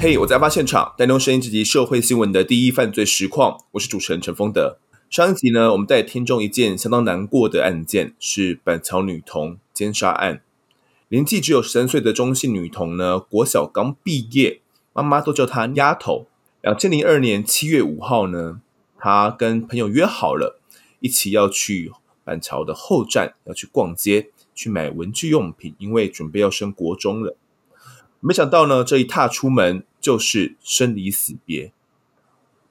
[0.00, 3.56] 嘿我在发现场，带您声音这集社会新闻的第一犯罪实况。
[3.72, 4.76] 我是主持人陈丰德。
[5.08, 10.42] 上一集呢，我们带听众一件相当难过的案件，是板桥女童奸杀案。
[11.08, 14.60] 年纪只有十三岁的中性女童呢，国小刚毕业，
[14.92, 16.26] 妈妈都叫她丫头。
[16.60, 18.60] 两千零二年七月五号呢，
[18.98, 20.60] 她跟朋友约好了，
[21.00, 21.92] 一起要去
[22.24, 27.36] 板桥的后站，要去逛街，去买文具用品，因为准备要升国中了。
[28.20, 31.72] 没想到呢，这一踏出门就是生离死别。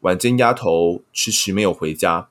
[0.01, 2.29] 晚间丫头迟迟没有回家，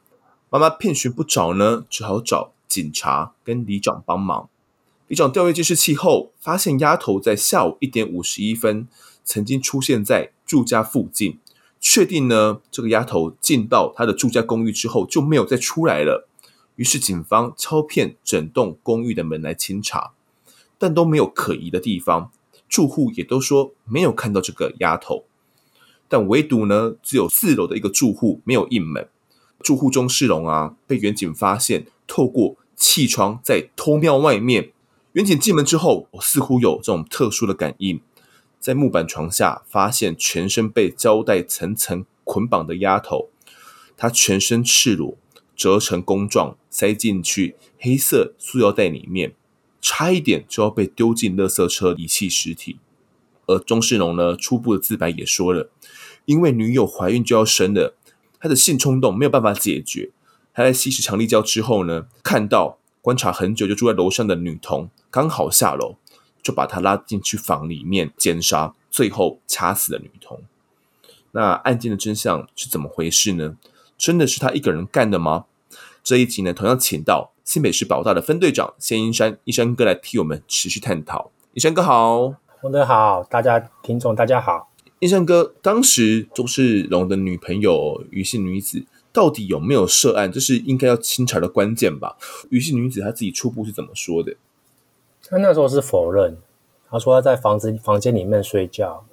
[0.50, 4.48] 妈妈遍寻不着呢，只好找警察跟里长帮忙。
[5.06, 8.88] 里长调阅监视器后，发现丫头在下午一点五十一分
[9.24, 11.38] 曾经出现在住家附近，
[11.78, 16.28] 确定呢，这个丫头进到她的住家公寓之后就没有再出来了。
[16.82, 20.14] 于是警方敲遍整栋公寓的门来清查，
[20.78, 22.32] 但都没有可疑的地方。
[22.68, 25.24] 住户也都说没有看到这个丫头，
[26.08, 29.08] 但唯独呢，只有四楼的一个住户没有应门。
[29.60, 34.72] 住户钟世龙啊，被员警发现透过气窗在偷瞄外面。
[35.12, 38.00] 员警进门之后，似乎有这种特殊的感应，
[38.58, 43.28] 在木板床下发现全身被胶带层层捆绑的丫头，
[43.96, 45.16] 她全身赤裸，
[45.54, 49.34] 折成弓状，塞进去黑色塑料袋里面。
[49.84, 52.78] 差一点就要被丢进垃圾车遗弃尸体，
[53.46, 55.70] 而钟世龙呢，初步的自白也说了，
[56.24, 57.96] 因为女友怀孕就要生了，
[58.38, 60.12] 他的性冲动没有办法解决，
[60.54, 65.96] 他在吸食强力胶之后呢，看到观察很久就住在楼上的女童刚好下楼，
[66.40, 70.40] 就把她拉进去房里面奸杀，最后掐死了女童。
[71.32, 73.56] 那案件的真相是怎么回事呢？
[73.98, 75.46] 真的是他一个人干的吗？
[76.02, 77.32] 这一集呢，同样请到。
[77.44, 81.30] 新北市保大的分队长谢英山，一山哥来替我们持续探讨。
[81.54, 84.70] 一山哥好，洪德好，大家听众大家好。
[85.00, 90.30] 一山哥，当时周世龙的女朋友于姓女子到底有没有涉案？
[90.30, 92.16] 这是应该要清查的关键吧？
[92.50, 94.36] 于姓女子她自己初步是怎么说的？
[95.28, 96.36] 她那时候是否认，
[96.88, 99.04] 她说她在房子房间里面睡觉。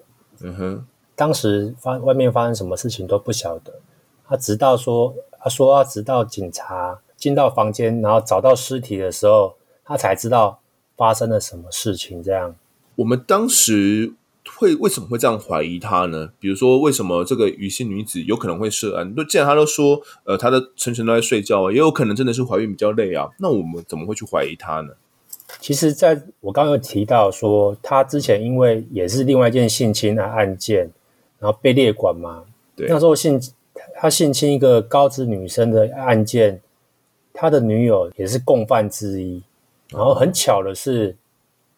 [0.42, 0.86] 嗯哼，
[1.16, 3.80] 当时发外面发生什么事情都不晓得。
[4.28, 7.00] 她直到说，她说要直到警察。
[7.20, 10.62] 进到房间，然后找到尸体的时候，他才知道
[10.96, 12.24] 发生了什么事情。
[12.24, 12.56] 这样，
[12.96, 14.14] 我们当时
[14.48, 16.30] 会为什么会这样怀疑他呢？
[16.40, 19.14] 比如说，为什么这个余姓女子有可能会涉案？
[19.18, 23.28] 那既然他都说，呃，他的全程都在睡觉，也有可能真的是怀孕比较累啊。
[23.40, 24.94] 那我们怎么会去怀疑他呢？
[25.60, 30.90] 其实，在我刚刚有提到说，他之前因为也是另外一件性侵的案件，
[31.38, 32.46] 然后被列管嘛。
[32.78, 33.38] 对，那时候性
[33.94, 36.62] 他性侵一个高职女生的案件。
[37.32, 39.42] 他的女友也是共犯之一，
[39.92, 41.16] 然后很巧的是，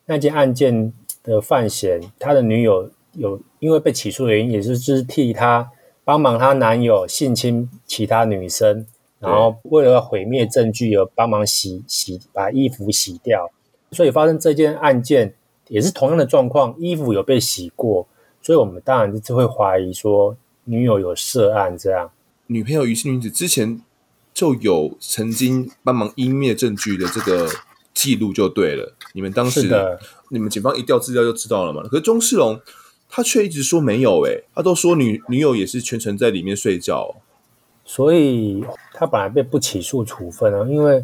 [0.06, 0.92] 那件案件
[1.22, 5.70] 的犯嫌，他的女友有因为被起诉的原因，也是就是替他
[6.04, 8.88] 帮忙他男友性侵其他女生，
[9.20, 13.52] 然后为了要毁灭证据而帮忙洗洗把衣服洗掉，
[13.92, 15.32] 所以发生这件案件
[15.68, 18.08] 也是同样的状况，衣服有被洗过，
[18.42, 20.36] 所以我们当然就会怀疑说
[20.72, 22.10] 女友有涉案这样。
[22.48, 23.82] 女朋友余姓女子之前。
[24.34, 27.50] 就有曾经帮忙湮灭证据的这个
[27.94, 28.96] 记录就对了。
[29.14, 30.00] 你们当时，的
[30.30, 31.84] 你们警方一调资料就知道了嘛？
[31.84, 32.58] 可是钟世龙
[33.10, 37.14] 他却一直说没有、欸，诶他都说女女友也是全程在里面睡觉，
[37.84, 41.04] 所以他本来被不起诉处分啊，因为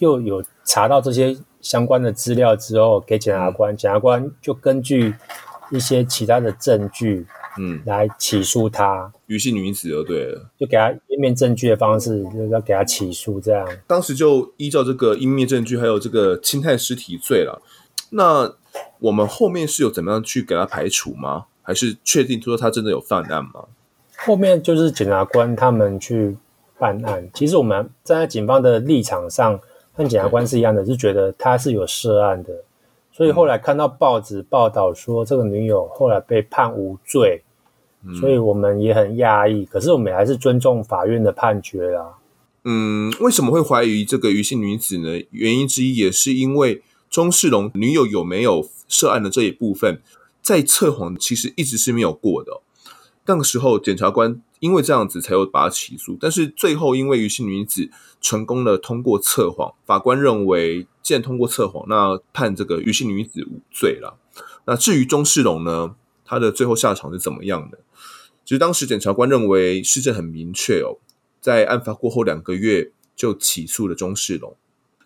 [0.00, 5.14] 又有查到这些相关的资料之后，给检察官，检、嗯、察官就根据
[5.70, 7.24] 一些其他的证据。
[7.58, 13.68] 嗯，来起诉他，于姓女子就对了，就给他湮灭证据的方式，就是要给他起诉这样。
[13.86, 17.60] 当时就依照这个湮灭证据，还有这个侵害尸体罪了。
[18.10, 18.54] 那
[19.00, 21.46] 我们后面是有怎么样去给他排除吗？
[21.62, 23.66] 还是确定说他真的有犯案吗？
[24.16, 26.34] 后面就是检察官他们去
[26.78, 27.28] 办案。
[27.34, 29.60] 其实我们站在警方的立场上，
[29.94, 32.50] 跟检察官是一样的，是觉得他是有涉案的。
[33.12, 37.42] 所以后来看到报纸报道说，这个女友后来被判无罪。
[38.20, 42.14] 所以我们也很讶异，可是我们还是尊重法院的判决啦。
[42.64, 45.20] 嗯，为什么会怀疑这个余姓女子呢？
[45.30, 50.00] 原因之一也是因为钟世龙女友有没有涉案的这一部分，
[50.42, 52.60] 在测谎其实一直是没有过的。
[53.26, 57.90] 那个时候检察官因为这样子才有把他起诉，但是最后因为余姓女子
[58.20, 64.18] 成功的通过测谎，法官认为既然通过测谎，那判这个余姓女子无罪了。
[64.66, 65.94] 那至于钟世龙呢，
[66.24, 67.78] 他的最后下场是怎么样的？
[68.48, 70.96] 其实当时检察官认为事证很明确哦，
[71.38, 74.56] 在案发过后两个月就起诉了钟世龙。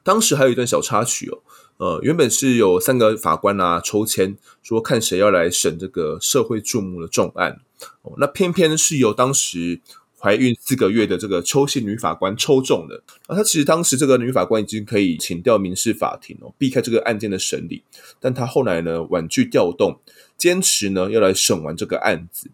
[0.04, 1.42] 当时还有一段小插曲哦，
[1.78, 7.60] 呃，原本是有三个法官啊抽签说看谁要来审这个社会注目的重案，
[8.02, 9.80] 哦，那偏偏是由当时
[10.16, 13.02] 怀孕四个月的这个邱姓女法官抽中的。
[13.26, 17.82] 啊，她其实当时这个女法官已经可以请调民事法庭哦，避开这个案件的审理，
[18.20, 19.98] 但她后来呢婉拒调动，
[20.38, 22.48] 坚持呢要来审完这个案子。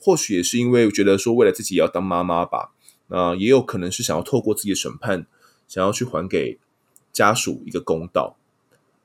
[0.00, 2.72] 或许也是因为觉得说未来自己要当妈妈吧，
[3.08, 5.26] 那也有可能是想要透过自己的审判，
[5.68, 6.58] 想要去还给
[7.12, 8.36] 家属一个公道。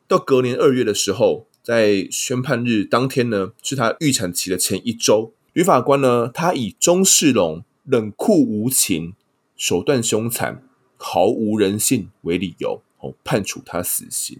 [0.08, 9.14] 到隔年二月的时候，在宣判日当天呢，是他预产期的前一周，女法官呢，她以钟世龙冷酷无情、
[9.56, 10.64] 手段凶残、
[10.98, 14.40] 毫无人性为理由，哦，判处他死刑。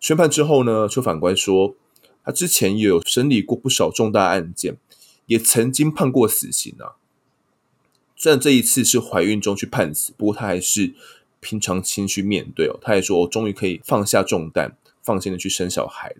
[0.00, 1.76] 宣判之后呢，邱法官说，
[2.24, 4.78] 他之前也有审理过不少重大案件。
[5.30, 6.98] 也曾经判过死刑啊，
[8.16, 10.92] 虽然这一次是怀孕中去判死，不过他还是
[11.38, 12.76] 平常心去面对哦。
[12.82, 16.16] 他还说：“我终于可以放下重担，放心的去生小孩了。”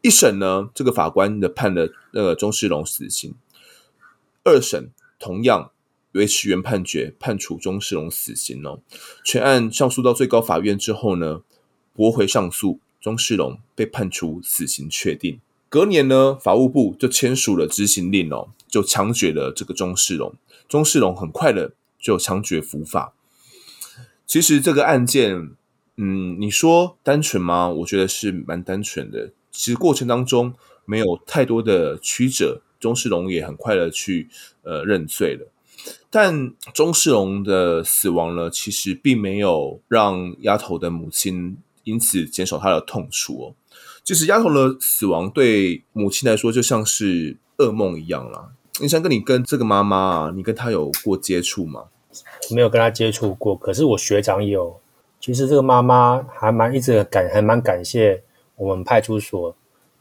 [0.00, 3.32] 一审呢，这个法官的判了那个钟世龙死刑；
[4.44, 5.70] 二审同样
[6.12, 8.80] 维持原判决，判处钟世龙死刑哦。
[9.22, 11.42] 全案上诉到最高法院之后呢，
[11.92, 15.38] 驳回上诉，钟世龙被判处死刑确定。
[15.68, 20.34] 隔年呢，法务部就签署了执行令哦，就枪决了这个钟世龙。
[20.68, 23.12] 钟世龙很快的就枪决伏法。
[24.26, 25.50] 其实这个案件，
[25.96, 27.68] 嗯，你说单纯吗？
[27.68, 29.32] 我觉得是蛮单纯的。
[29.50, 30.54] 其实过程当中
[30.84, 34.28] 没有太多的曲折，钟世龙也很快的去
[34.62, 35.50] 呃认罪了。
[36.10, 43.54] 但钟世龙的死亡呢，其实并没有让丫头的母亲因此减少她的痛楚哦。
[44.08, 48.48] 就是丫头的死亡对母亲来说就像是噩梦一样啦。
[48.80, 51.84] 你想跟你跟这个妈妈啊，你跟她有过接触吗？
[52.50, 54.80] 没有跟她接触过，可是我学长有。
[55.20, 58.22] 其实这个妈妈还蛮一直感还蛮感谢
[58.56, 59.54] 我们派出所，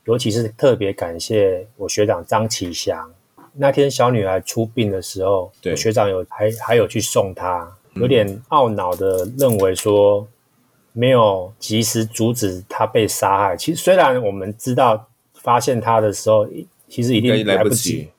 [0.05, 3.11] 尤其是特别感谢我学长张启祥。
[3.55, 10.25] 那天小女孩出殡的时候，对，我学长有还还有去送她，有点懊恼的认为说。
[10.97, 13.55] 没有及时阻止他被杀害。
[13.55, 16.47] 其实，虽然我们知道发现他的时候，
[16.89, 18.09] 其实一定来不及。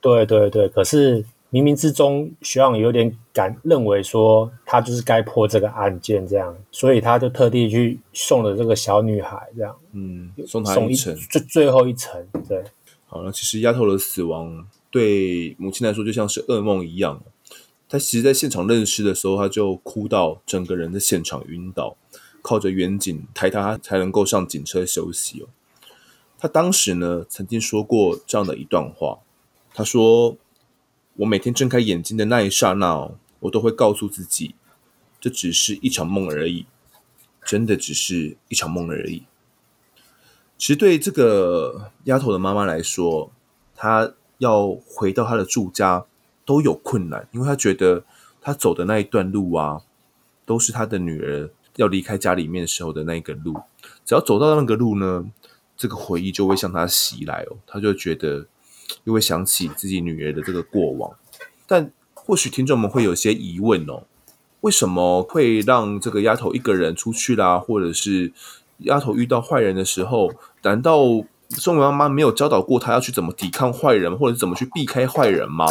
[0.00, 1.20] 对对对，可是
[1.50, 12.24] 冥冥之中，学长有点敢认为说，他就是该破这个案件，这样，所以他就特地去送了这个小女孩，这样，嗯，送她一程，最最后一程。
[12.48, 12.62] 对，
[13.08, 17.20] 好了，其实丫头的死亡对母亲来说就像是噩梦一样。
[17.88, 21.96] 她其实，在现场认尸的时候，她就哭到整个人在现场晕倒。
[22.42, 25.48] 靠着远景抬他才能够上警车休息哦。
[26.38, 29.18] 他当时呢曾经说过这样的一段话，
[29.74, 30.36] 他说
[31.16, 34.54] ：“我每天睁开眼睛的那一刹那，我都会告诉自己，
[35.20, 36.66] 这只是一场梦而已，
[37.44, 39.24] 真的只是一场梦而已。”
[40.56, 43.30] 其实对这个丫头的妈妈来说，
[43.74, 46.04] 她要回到她的住家
[46.44, 48.04] 都有困难，因为她觉得
[48.40, 49.82] 她走的那一段路啊，
[50.44, 51.50] 都是她的女儿。
[51.78, 53.54] 要离开家里面时候的那个路，
[54.04, 55.24] 只要走到那个路呢，
[55.76, 58.48] 这个回忆就会向他袭来哦，他就觉得
[59.04, 61.16] 又会想起自己女儿的这个过往。
[61.68, 64.02] 但或许听众们会有些疑问哦，
[64.62, 67.60] 为什么会让这个丫头一个人出去啦？
[67.60, 68.32] 或者是
[68.78, 70.32] 丫头遇到坏人的时候，
[70.62, 70.98] 难道
[71.50, 75.64] 宋妈妈没有教导过她要去怎么抵抗坏人，或者是怎么去避开坏人吗？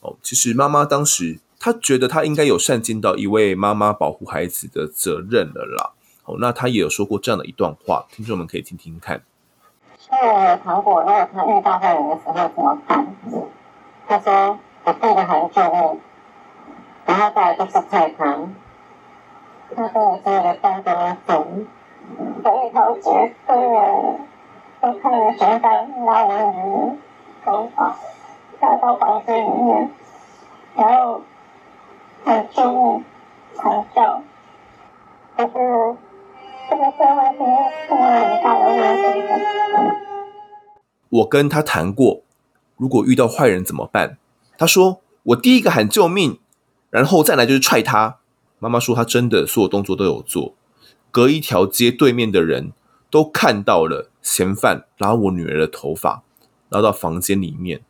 [0.00, 1.38] 哦，其实妈妈当时。
[1.66, 5.94] 他觉得他应该有善尽到一位妈妈保护孩子的责任了啦。
[6.24, 9.20] 哦，那他也有说过这样的一段话，听众们可以听听看。
[9.98, 13.04] 所以我有谈过，如果他遇到坏人的时候怎么办？
[14.06, 14.56] 他说
[14.86, 16.00] ：“我带着孩子救命，
[17.04, 18.54] 然后再来就是菜汤。”
[19.74, 21.48] 他跟我说的带着我走，
[22.44, 24.20] 有一条绝对的，
[24.80, 26.96] 都看着悬崖拉我女儿
[27.44, 27.96] 头发，
[28.60, 29.90] 下到房间里面，
[30.76, 31.22] 然后。
[32.26, 33.04] 很救命，
[33.54, 34.02] 很救。
[35.36, 35.52] 可是
[36.68, 39.94] 这个社会现在出了很大的问题。
[41.08, 42.22] 我跟他谈过，
[42.76, 44.18] 如果遇到坏人怎么办？
[44.58, 46.40] 他说：“我第一个喊救命，
[46.90, 48.16] 然后再来就是踹他。”
[48.58, 50.54] 妈妈说：“他真的所有动作都有做，
[51.12, 52.72] 隔一条街对面的人
[53.08, 56.24] 都看到了嫌犯拉我女儿的头发，
[56.70, 57.82] 拉到房间里面，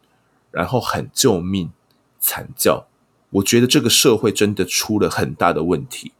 [0.51, 1.71] 然后喊救命，
[2.21, 2.85] 惨叫。”
[3.31, 6.13] 我觉得这个社会真的出了很大的问题。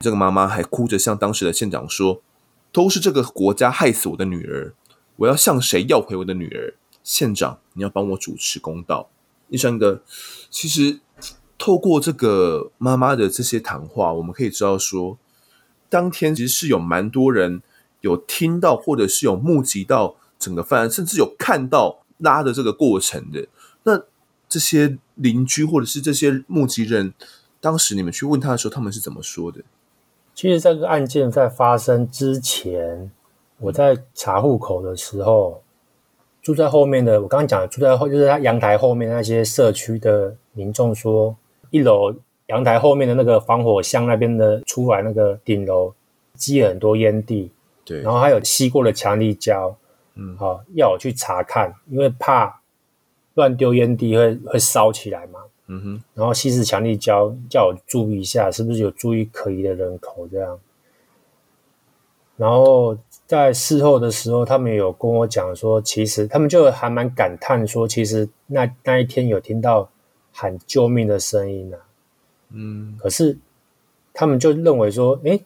[0.00, 2.22] 这个妈妈还哭着向当时的县长说
[2.70, 4.74] ：“都是这个国家害死我的女儿，
[5.16, 6.74] 我要向谁要回我的女儿？
[7.02, 9.08] 县长，你要帮我主持公道。”
[9.50, 10.02] 第三个，
[10.50, 11.00] 其实
[11.56, 15.18] 透过这个妈妈的这些谈话，我们可以知道说，
[15.88, 17.62] 当天其实是有蛮多人
[18.00, 23.46] 有听到，或者是有目击到整个犯案，甚至有看到拉的这个过程的。
[24.48, 27.12] 那这些邻居或者是这些目击人，
[27.60, 29.60] 当时你们去问他的时候，他们是怎么说的？
[30.34, 33.10] 其实这个案件在发生之前，
[33.58, 35.62] 我在查户口的时候，
[36.42, 41.36] 住在后面的，我刚刚讲的住在后，就是他阳台后面那些社区的民众说，
[41.70, 42.14] 一楼。
[42.48, 45.94] 阳台后面的那个防火箱那边的出来那个顶楼
[46.34, 47.50] 积了很多烟蒂，
[47.86, 49.74] 对，然后还有吸过的强力胶，
[50.14, 52.60] 嗯，好、哦，要我去查看，因为怕
[53.34, 60.58] 乱丢烟蒂会会烧起来嘛，嗯哼，然后吸食强力胶叫我注意一下，是不是有注意可疑的人口这样，
[62.36, 69.90] 然后在事后的时候，他们有跟我讲说，其实他们就还蛮感叹说，其实那那一天有听到
[70.32, 71.82] 喊救命的声音呢、啊。
[72.50, 73.36] 嗯，可是
[74.12, 75.40] 他们就认为说，哎，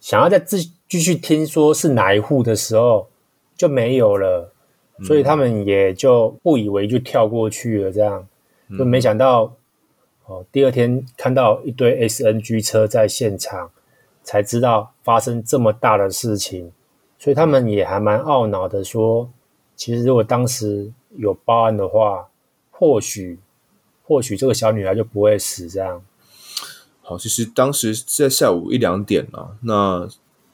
[0.00, 3.08] 想要再继继续听说是哪一户的时候
[3.56, 4.51] 就没有了，
[5.04, 8.26] 所以他们也就不以为就跳过去了，这样。
[8.78, 9.54] 就没想到
[10.24, 13.70] 哦，第二天看到一堆 SNG 车在现场，
[14.22, 16.72] 才知道发生这么大的事情，
[17.18, 19.28] 所以他们也还蛮懊恼的说，
[19.76, 22.28] 其实如果当时有报案的话，
[22.70, 23.38] 或许
[24.04, 26.02] 或许这个小女孩就不会死这样。
[27.02, 30.08] 好，其实当时在下午一两点啊，那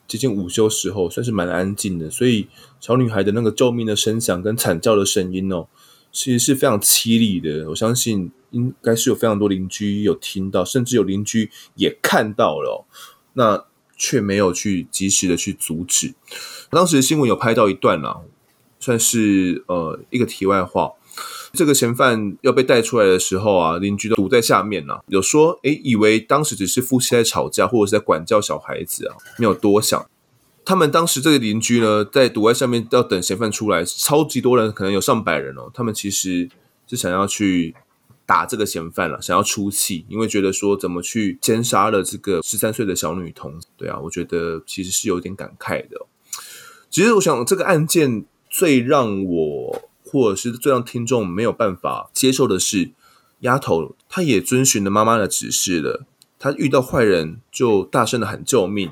[0.09, 2.11] 接近午休时候，算是蛮安静的。
[2.11, 2.49] 所以
[2.81, 5.69] 小女孩的那个救命的声响跟惨叫的声音哦，
[6.11, 7.69] 其实是非常凄厉的。
[7.69, 12.87] 我相信应该是有非常多邻居有听到，甚至有邻居也看到了，
[13.35, 16.15] 那却没有去及时的去阻止。
[16.71, 18.23] 当时新闻有拍到一段啊，
[18.81, 20.95] 算是呃一个题外话。
[21.53, 30.07] 这个嫌犯要被带出来的时候啊，邻居都堵在下面啊，有说，诶，以为当时只是夫妻在吵架，或者是在管教小孩子啊，没有多想。
[30.65, 35.71] 他们当时这个邻居呢，在堵在下面要等嫌犯出来，超级多人，可能有上百人哦。
[35.73, 36.49] 他们其实
[36.87, 37.75] 是想要去
[38.27, 43.59] 打这个嫌犯了，想要出气，因为觉得说怎么去奸杀了这个十三岁的小女童？
[43.79, 46.07] 对啊，我觉得其实是有点感慨的。
[46.91, 49.88] 其实我想这个案件最让我。
[50.11, 52.93] 或者是最让听众没有办法接受的是，
[53.41, 56.07] 丫头她也遵循了妈妈的指示了，
[56.39, 58.91] 她遇到坏人就大声的喊救命，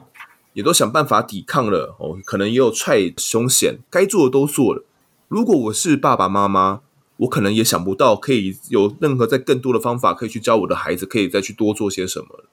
[0.52, 4.84] 也都想办法抵抗了哦，可能也有踹凶险，该做的都做了。
[5.28, 6.82] 如果我是爸爸妈妈，
[7.16, 12.44] 我可能也想不到可以有任何在更多的方法可以去教我的孩子，可以再去多做些什么。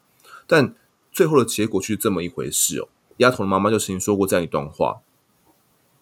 [0.47, 0.73] 但
[1.11, 2.87] 最后的结果就是这么一回事哦。
[3.17, 5.01] 丫头的妈妈就曾经说过这样一段话，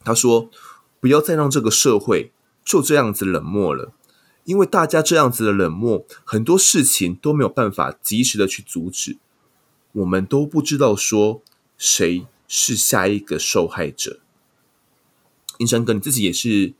[0.03, 0.49] 她说
[1.01, 2.31] ：“不要再让这个社会。”
[2.71, 3.91] 就这样子冷漠了，
[4.45, 9.17] 因为大家这样子的冷漠，很多事情都没有办法及时的去阻止。
[9.91, 11.41] 我们都不知道说
[11.77, 14.21] 谁是下一个受害者。
[15.57, 16.71] 英山哥，你自己也是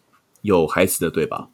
[0.44, 1.50] 有孩子的对吧？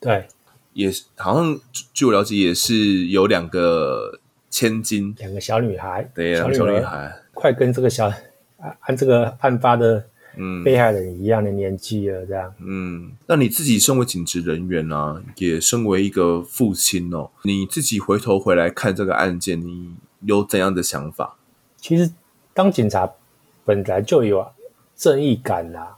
[0.00, 0.26] 对，
[0.72, 1.60] 也是，好像
[1.94, 4.18] 据我了解也是有两个
[4.50, 8.08] 千金，两个小女孩，对，两个小女孩，快跟这个小
[8.58, 10.08] 按按这个案发的。
[10.36, 12.54] 嗯，被害人一样的年纪了，这样。
[12.58, 21.36] 嗯，那你自己身为警职人员啊，也身为一个父亲哦，你自己回头回来看这个案件，你有怎样的想法？
[21.76, 22.12] 其实
[22.54, 23.10] 当警察
[23.64, 24.46] 本来就有
[24.94, 25.96] 正义感啦，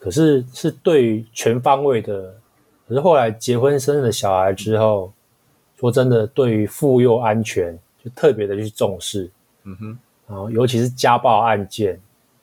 [0.00, 2.34] 可是是对于全方位的。
[2.88, 5.12] 可是后来结婚生了小孩之后，
[5.78, 9.30] 说真的，对于妇幼安全就特别的去重视。
[9.62, 12.00] 嗯哼，然后尤其是家暴案件。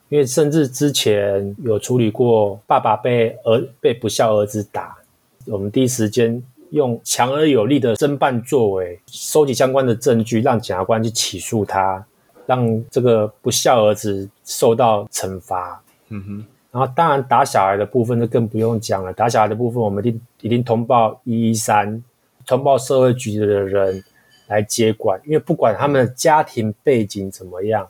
[0.10, 4.98] 因为甚至之前有处理过爸爸被儿被不孝儿子打，
[5.46, 12.04] 我们第一时间用强而有力的侦办作为，收集相关的证据，让检察官去起诉他，
[12.48, 15.80] 让这个不孝儿子受到惩罚。
[16.10, 22.04] 嗯哼，然后当然打小孩的部分就更不用讲了，打小孩的部分我们一定一定通报一一三，
[22.48, 24.04] 通报社会局的人
[24.48, 27.88] 来接管，因为不管他们的家庭背景怎么样，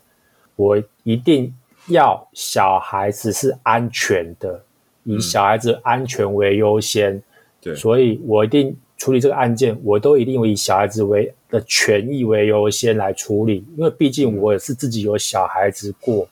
[0.56, 1.54] 我一定。
[1.90, 4.64] 要小孩子是安全的，
[5.04, 7.14] 以小孩子安全为优先。
[7.14, 7.22] 嗯、
[7.60, 16.28] 对，所以我一定处理这个案件，我都一定以小孩子为的权益为优先来处理，因为毕竟我也是自己有小孩子过。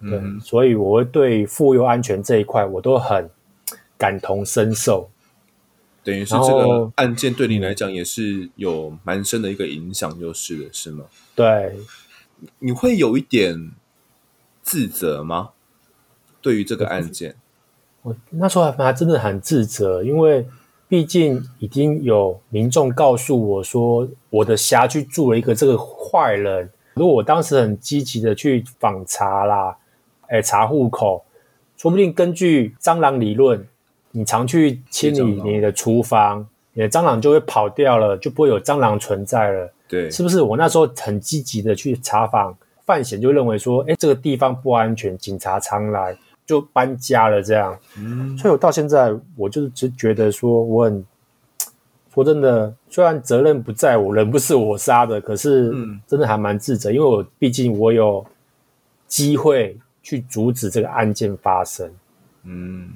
[0.00, 3.28] 嗯、所以我会对妇幼安全这一块，我都很
[3.98, 5.10] 感同身受。
[6.02, 11.04] 等于是这个案件对你来讲也是有蛮深的一个影响，就是的，是吗？
[11.34, 11.76] 对，
[12.60, 13.72] 你会有一点。
[14.62, 15.50] 自责吗？
[16.42, 17.36] 对于这个案件，
[18.02, 20.46] 我那时候还还真的很自责，因为
[20.88, 29.76] 毕竟已经有民众告诉我说，我的辖区住了一个这个坏人，如果我当时很积极的去访查啦，
[30.28, 31.24] 哎，查户口，
[31.76, 33.66] 说不定根据蟑螂理论，
[34.12, 39.72] 你常去清理你的厨房，你的蟑螂就会跑掉了，就不会有蟑螂存在了。
[39.86, 40.40] 对，是不是？
[40.40, 42.56] 我那时候很积极的去查访，
[42.90, 47.40] 犯险就认为说，哎，这个地方不安全，警察常来，就搬家了。
[47.40, 51.06] 这样，嗯，所以我到现在，我就是只觉得说，我很
[52.12, 55.72] 说真的，虽然责任不在我，人不是我杀的，可是
[56.04, 58.26] 真的还蛮自责，因为我毕竟我有
[59.06, 61.88] 机会去阻止这个案件发生。
[62.42, 62.88] 嗯，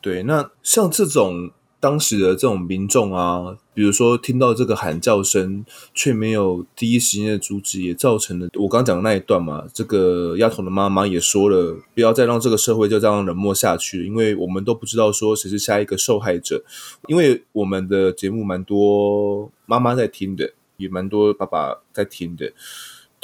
[0.00, 1.52] 对，那像这种。
[1.82, 9.64] 当时的这种民众啊，比如说听到这个喊叫声，却没有第一时间的阻止，也造成了我刚刚讲的那一段嘛。
[9.74, 16.62] 这个丫头的妈妈也说了，不要再让这个社会就这样冷漠下去，因为我们都不知道说谁是下一个受害者。
[17.08, 22.52] 因为我们的节目蛮多妈妈在听的，也蛮多爸爸在听的。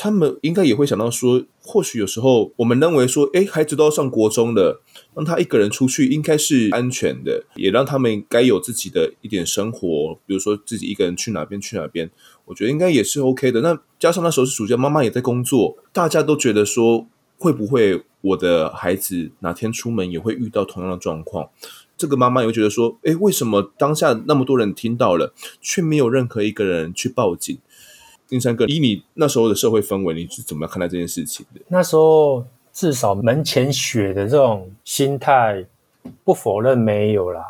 [0.01, 4.81] 他们应该也会想到说，或许有时候我们认为说，诶，孩子都要上国中了，
[5.13, 12.09] 让他一个人出去应该是安全的，也让他们该有自己的一点生活，比如说自己一个人去哪边去哪边，
[12.45, 13.61] 我觉得应该也是 OK 的。
[13.61, 21.51] 那加上那时候是暑假，妈妈也在工作，大家都觉得说，会不会我的孩子哪天出门也会遇到同样的状况？
[21.97, 27.59] 这个妈妈也会觉得说，诶，为什么当下那么多人听到了，却没有任何一个人去报警？
[28.31, 31.61] 胤丞哥，以你那时候的社会氛围，你是怎么样看待这件事情的？
[31.69, 35.65] 那时候至少门前雪的这种心态，
[36.25, 37.43] 不否认没有啦。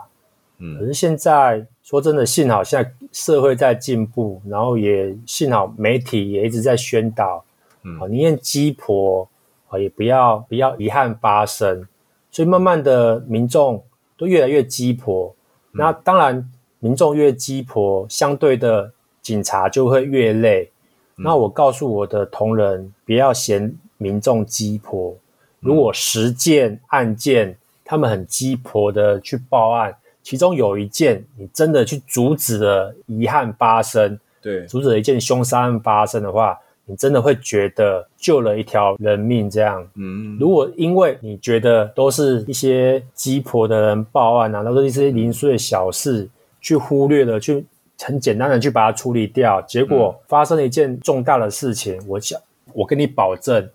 [0.59, 7.45] 嗯，可是现在说真的，幸好现在社会在进步，然后也幸好媒体也一直在宣导，
[7.83, 9.29] 嗯，宁愿鸡婆
[9.69, 11.89] 啊，也不要不要遗憾发生。
[12.31, 13.83] 所以慢慢的，民众
[14.17, 15.35] 都越来越鸡婆。
[15.73, 18.93] 嗯，那当然，民众越鸡婆，相对的。
[19.29, 20.71] 警察就会越累。
[21.17, 25.15] 那我告诉我的同仁，不要嫌民众鸡婆。
[25.61, 27.55] 如果十件案件，
[27.85, 39.51] 他们很鸡婆的去报案，其中有一件你真的去阻止了遗憾发生，对，阻止了一件凶杀案发生的话，你真的会觉得救了一条人命。
[39.51, 46.27] 这样，嗯，如果因为你觉得都是一些鸡婆的人报案啊，都是一些零碎的小事，
[46.63, 47.67] 去忽略了去。
[48.01, 52.01] 很简单的去把它处理掉，结果发生了一件重大的事情。
[52.07, 52.41] 我想，
[52.73, 53.69] 我跟你保证，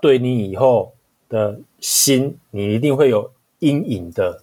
[0.00, 0.92] 对你以后
[1.28, 4.42] 的心，你一定会有阴影的。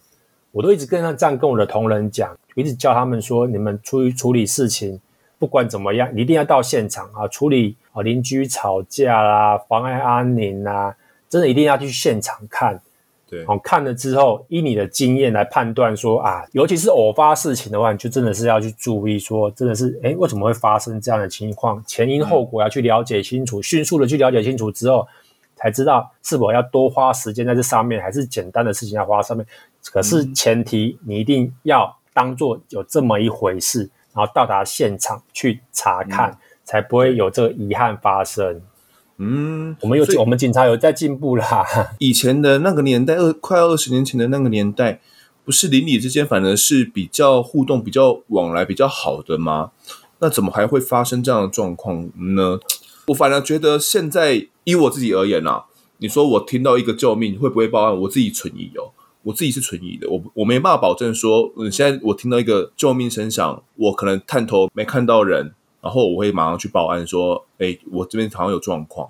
[0.51, 4.99] 我都一直跟他这样跟我的同仁讲，一直教他们说，你们出于处理事情，
[5.37, 10.95] 不管怎么样，你一定要到现场啊，处理啊邻居吵架啦、妨碍安宁啦，
[11.27, 12.81] 真的一定要去现场看。
[13.27, 21.83] 对，好，看了之后，依你的经验来判断说啊，尤其是偶发事情的话，你就真的是要去注意说，真的是，诶，为什么会发生这样的情况？
[21.87, 25.07] 前因后果要去了解清楚，嗯、迅速的去了解清楚之后，
[25.55, 29.43] 才知道是否要多花时间在这上面，还是简单的事情要花上面。
[29.91, 38.61] 可是前提，你一定要当做有这么一回事，然后到达现场去查看，嗯、才不会有这个遗憾发生。
[39.17, 41.65] 嗯，我们有我们警察有在进步啦。
[41.99, 44.99] 以前的那个年代，二快二十年前的那个年代，
[45.45, 49.71] 不是邻里之间反而是比较互动、比较往来、比较好的吗？
[50.19, 52.59] 那怎么还会发生这样的状况呢？
[53.07, 55.65] 我反而觉得现在，以我自己而言啊，
[55.99, 58.01] 你说我听到一个救命会不会报案？
[58.01, 58.91] 我自己存疑哦，
[59.23, 60.09] 我自己是存疑的。
[60.09, 65.53] 我我没办法保证说，嗯，现在我听到一个救命声响，我可能探头没看到人。
[65.85, 69.07] 然后我会马上去报案，说：“哎，我这边好像有状况。”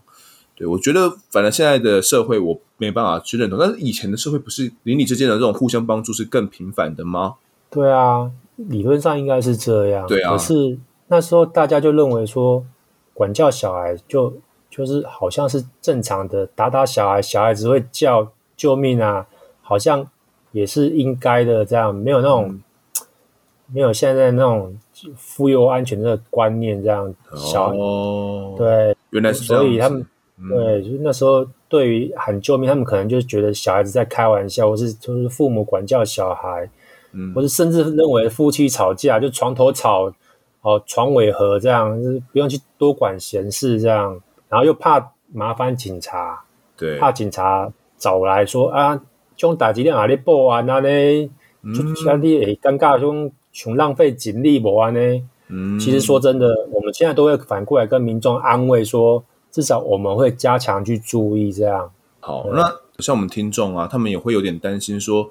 [0.55, 7.35] 对，我觉得，反正现在的社会我没办法去认同，但是以前的社会不是邻里之间的这种互相帮助是更频繁的吗？
[7.69, 10.05] 对啊，理论上应该是这样。
[10.05, 12.65] 对啊，可是那时候大家就认为说，
[13.13, 14.33] 管教小孩就
[14.69, 19.25] 就是好像是正常的，打打小孩，小孩子会叫救命啊，
[19.61, 20.05] 好像
[20.51, 22.47] 也是应该的，这样没有那种。
[22.49, 22.61] 嗯
[23.67, 24.77] 没有现在那种
[25.15, 30.05] 妇幼安全的观念，这样小哦，对，原来是这样，所以他们、
[30.39, 36.69] 嗯、对，就是那时候对于喊救命，他们可能就觉得小孩子在开玩笑，或是就是父母管教小孩，
[37.11, 40.11] 嗯，或是甚至认为夫妻吵架就床头吵
[40.61, 46.43] 哦，床尾和这样，就是不用去多管闲事这样，然后又怕麻烦警察，
[46.77, 49.01] 对，怕警察找来说啊，
[49.35, 51.29] 种打击量哪里报案啊呢？
[51.73, 53.31] 就兄弟诶，尴尬中。
[53.55, 54.99] 穷浪费警力不安呢？
[55.47, 61.89] 嗯，其实说真的，我们现在都会反过来跟民众安慰说，至少我们会加强去注意这样。
[62.19, 65.29] 好，那像我们听众啊，他们也会有点担心说，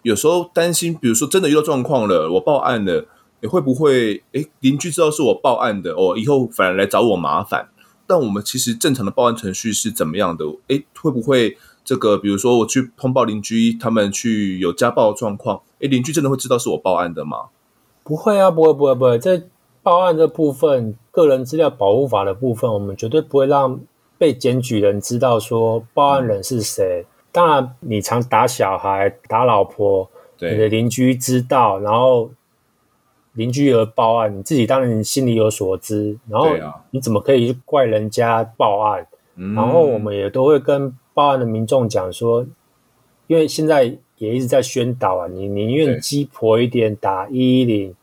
[0.00, 3.06] 有时候担心，比如说真的遇到状况了，我报案了，
[3.42, 7.68] 你会不会诶邻居知道是我报案的，哦，以后反而来找我麻烦，
[8.06, 10.46] 但我们其实正常的报案程序是怎么样的？
[10.68, 17.48] 诶，会不会这个，比如说我去通报邻居，他们去有家暴的状况，诶，邻居真的会知道是我报案的吗？
[18.06, 19.18] 不会啊，不会，不会，不会。
[19.18, 19.42] 在
[19.82, 23.80] 报案这部分，个人资料保护法的部分，我们绝对不会让
[24.16, 27.04] 被检举人知道说报案人是谁。
[27.04, 32.30] 嗯、当然，你常打小孩、打老婆，你的邻居知道，然后。
[33.32, 36.48] 邻居而报案，你自己当然心里有所知，然后
[36.90, 39.06] 你怎么可以怪人家报案？
[39.34, 42.46] 然后我们也都会跟报案的民众讲说，
[43.26, 47.94] 因为现在也一直在宣导啊，你宁愿鸡婆一点打一一零，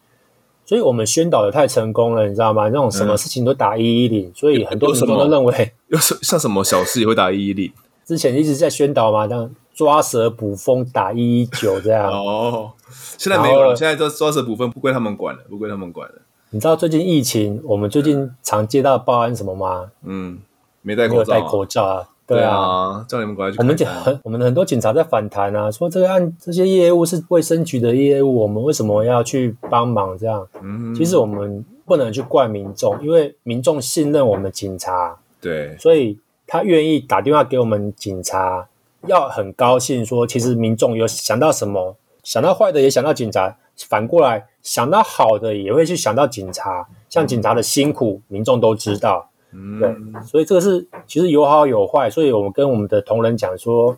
[0.65, 2.65] 所以我们宣导的太成功了，你知道吗？
[2.65, 7.71] 那种什么事情都打一一零，所以很多民众都认为，有什像什么小事也会打一一零。
[8.05, 12.11] 之前一直在宣导嘛，像抓蛇捕蜂打一一九这样。
[12.11, 12.71] 哦。
[13.17, 16.15] 现在没有了，后现在都抓蛇捕蜂不归他们管了，不归他们管了。
[16.51, 19.89] 你知道最近疫情，我们最近常接到报案什么吗？
[20.03, 20.39] 嗯，
[20.81, 22.09] 没戴口罩，没有戴口罩啊。
[22.25, 23.57] 对啊，叫你们过来去。
[23.59, 30.47] 我们很，我们很多警察在反弹啊，说这个案这些业务是卫生局的业务，我们为什么要去帮忙这样？
[30.61, 38.67] 嗯，其实我们不能去怪民众，因为民众信任我们警察，对，所以他愿意打电话给我们警察，
[39.07, 41.95] 要很高兴说，其实民众有想到什么。
[42.23, 43.53] 想到坏的也想到警察，
[43.89, 46.87] 反过来想到好的也会去想到警察。
[47.09, 52.09] 像警察的辛苦，民众都知道，嗯、对，所以这个是其实有好有坏。
[52.09, 53.95] 所以我们跟我们的同仁讲说，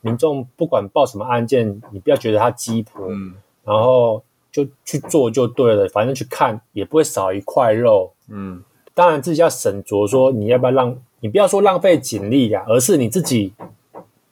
[0.00, 3.34] 民众不管报什么案件，你不要觉得他鸡婆，嗯、
[3.64, 8.12] 然后就去做就对了，反正去看也不会少一块肉。
[8.28, 8.62] 嗯，
[8.94, 13.52] 当然自己要审酌，说你要不要让，你不要说浪费警力呀，而是你自己。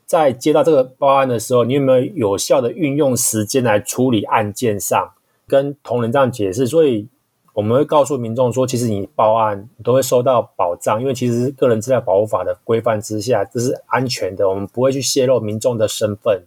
[0.06, 5.12] 在接到这个报案的时候，你有没有有效的运用时间来处理案件上？
[5.46, 7.06] 跟同仁这样解释，所以
[7.58, 16.44] 我们会告诉民众说，其实你报案你都会收到保障，因为其实个人资料保护法的规范之下，这是安全的，我们不会去泄露民众的身份。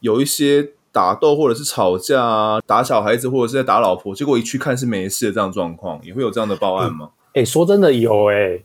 [0.00, 7.10] 有一些打斗或者是吵架啊，打小孩子或者是在打老婆，结果一去看是没事的这样状况，也会有这样的报案吗？
[7.34, 8.64] 哎、说真的有哎、欸，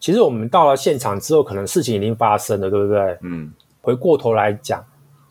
[0.00, 3.18] 其实我们到了现场之后，可能事情已经发生了，对不对？
[3.20, 3.52] 嗯。
[3.82, 4.82] 回过头来讲，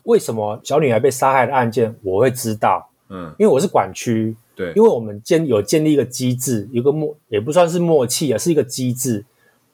[0.04, 2.88] 为什么小女孩被杀害的案件我会知道？
[3.08, 9.24] 嗯，因为我是管区，对，因为我们建有建立一个机制，一个默也不算是默契啊，是一个机制。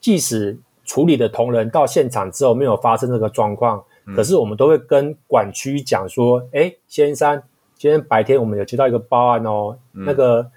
[0.01, 7.43] 即使处理的同仁到现场之后没有发生这个状况，嗯、可是我们都会跟管区讲说：“哎，先生，
[7.79, 10.51] 今天白天我们有接到一个报案哦，嗯、那个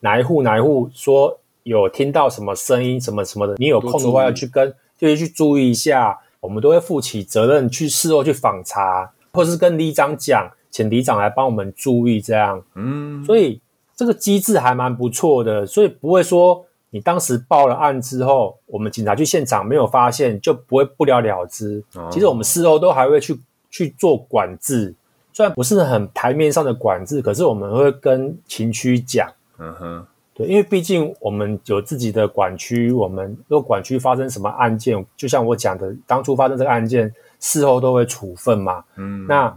[0.00, 12.64] 哪一户哪一户说有听到什么声音，什么什么的，你有空的话要去跟，就是去注意一下。”我们都会负起责任去事后去访查，或者是跟里长讲，请里长来帮我们注意这样。
[12.74, 13.60] 嗯，所以
[14.00, 21.84] 这个机制还蛮不错的，所以不会说你当时报了案之后，我们警察去现场没有发现就不会不了了之。
[21.94, 24.94] 哦，其实我们事后都还会去去做管制，
[25.34, 29.30] 虽然不是很台面上的管制，可是我们会跟情区讲。
[29.58, 30.06] 嗯哼。
[30.32, 38.82] 对因为毕竟我们有自己的管区，我们如果管区发生什么案件，就像我讲的，当初发生这个案件，事后都会处分嘛。
[38.96, 39.54] 嗯，那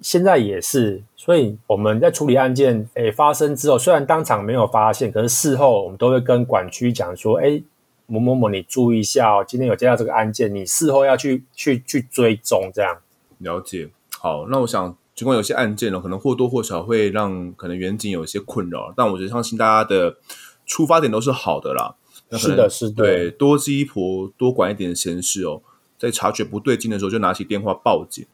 [0.00, 7.62] 现在也是，所以我们在处理案件，诶，发生之后，虽然当场没有发现，可是事后我们都会跟管区讲说，诶，
[8.06, 12.98] 某某某，你注意一下哦，今天有接到这个案件，你事后要去去去追踪，这样。
[13.38, 13.88] 了解。
[14.18, 14.96] 好，那我想。
[15.18, 20.16] 尽管有些案件呢，可能或多或少会让可能远景有一些困扰，但我觉得相信大家的
[20.64, 21.96] 出发点都是好的啦。
[22.38, 25.60] 是的，是的，对，多鸡婆多管一点闲事哦，
[25.98, 28.24] 在察觉不对劲的时候就拿起电话报警，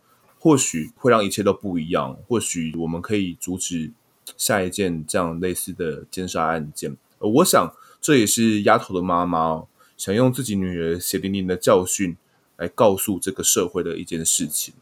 [0.44, 2.18] 或许会让一切都不一样。
[2.28, 3.90] 或许我们可以阻止
[4.37, 6.94] 下一件这样类似的奸杀案件。
[7.18, 9.64] 而我想这也是丫头的妈妈
[9.96, 12.14] 想用自己女儿血淋淋的教训
[12.59, 14.74] 来告诉这个社会的一件事情。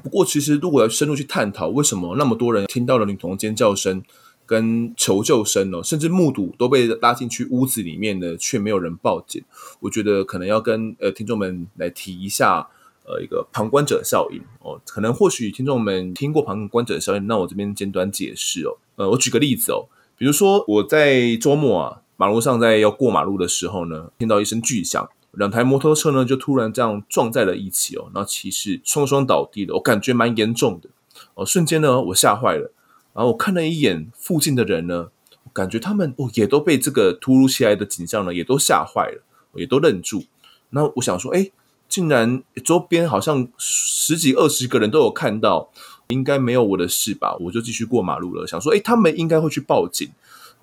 [0.00, 4.00] 不过，其实如果要深入去探讨，为什么那么多人听到了女童尖叫声
[4.46, 5.82] 跟求救声呢？
[5.82, 9.42] 甚至目睹都被拉进去屋子里面呢，却没有人报警。
[9.80, 12.68] 我觉得可能要跟呃听众们来提一下，
[13.04, 14.80] 呃一个旁观者效应哦。
[14.86, 18.76] 可能或许听众们听过旁观者效应，那我这边简短解释哦。
[18.96, 19.86] 呃，我举个例子哦，
[20.16, 25.08] 比如说我在周末啊，马路上在要过马路的时候呢，听到一声巨响。
[25.32, 30.88] 两台摩托车呢，就突然这样撞在了一起哦，然后骑士双双倒地了，我感觉蛮严重的
[31.34, 31.44] 哦。
[31.44, 32.70] 瞬间呢，我吓坏了，
[33.12, 35.08] 然后我看了一眼附近的人呢，
[35.52, 39.22] 感觉他们哦也都被这个突如其来的景象呢，也都吓坏了，
[39.56, 40.22] 也都愣住。
[40.70, 41.50] 那我想说，哎，
[41.88, 45.70] 竟然周边好像十几二十个人都有看到，
[46.08, 47.36] 应该没有我的事吧？
[47.40, 50.10] 我就继续过马路了，想说，哎，他们应该会去报警。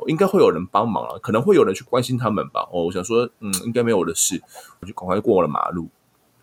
[0.08, 2.68] 应该会有人帮忙了，可能会有人去关心他们吧。
[2.72, 4.42] 哦，我想说，嗯，应该没有我的事，
[4.80, 5.90] 我就赶快过了马路。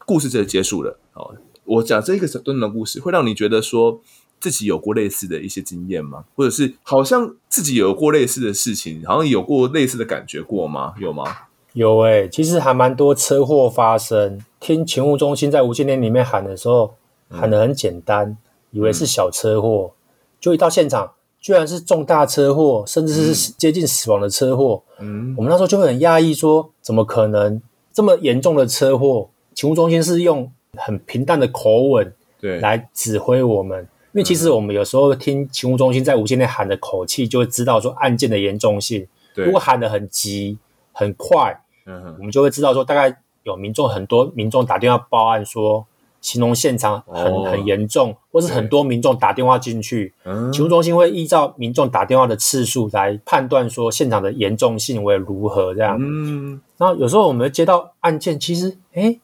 [0.06, 0.96] 故事就结束了。
[1.14, 4.00] 哦，我讲这个短短的故事，会让你觉得说
[4.38, 6.22] 自己有过类似的一些经验吗？
[6.36, 10.94] 或者是好像自己有过类似的事情，好像有过类似的感觉过吗？
[11.00, 11.24] 有吗？
[11.72, 14.38] 有诶、其实还蛮多车祸发生。
[14.60, 16.94] 听勤务中心在无线电里面喊的时候，
[17.28, 18.36] 喊的很简单，嗯、
[18.72, 19.92] 以为是小车祸，
[20.40, 21.12] 就一到现场。
[21.40, 24.82] 居然是重大车祸，甚至是接近死亡的车祸。
[24.98, 29.30] 嗯，我们那时候就会很讶异，说怎么可能这么严重的车祸？
[29.54, 39.06] 勤务中心是用很平淡的口吻对来指挥我们，因为其实我们有时候听勤务中心在无线电喊的口气，就会知道说案件的严重性。
[39.32, 40.58] 对，如果喊得很急
[40.90, 43.16] 很快，嗯，我们就会知道说大概
[43.48, 45.86] 有民众很多民众打电话报案说。
[46.20, 50.12] 形容现场很、哦、很严重，或是很多民众打电话进去，
[50.52, 55.96] 勤务中心会依照民众打电话的次数来判断说现场的严重性为如何这样。
[55.96, 59.20] 嗯，然后有时候我们接到案件，其实诶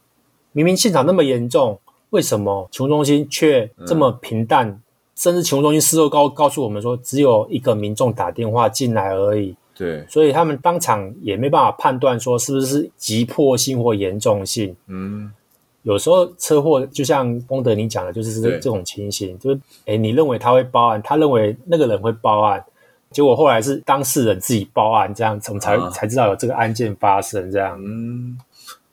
[0.53, 1.77] 明明现场那么严重，
[2.11, 4.69] 为什么勤务中心却这么平淡？
[4.69, 4.81] 嗯、
[5.17, 9.57] 甚至勤务中心事后告告诉我们说，只有一个民众打电话进来而已。
[9.75, 14.75] 对，所以他们当场也没办法判断说是不是急迫性或严重性。
[14.87, 15.31] 嗯。
[15.83, 22.65] 有时候车祸就像丰德你讲的，就是这这种情形，就是哎你认为他会报案，他认为那个人会报案，
[23.11, 27.51] 结果后来是当事人自己报案，这样我们才、啊、才知道有这个案件发生。
[27.51, 28.35] 这样，嗯，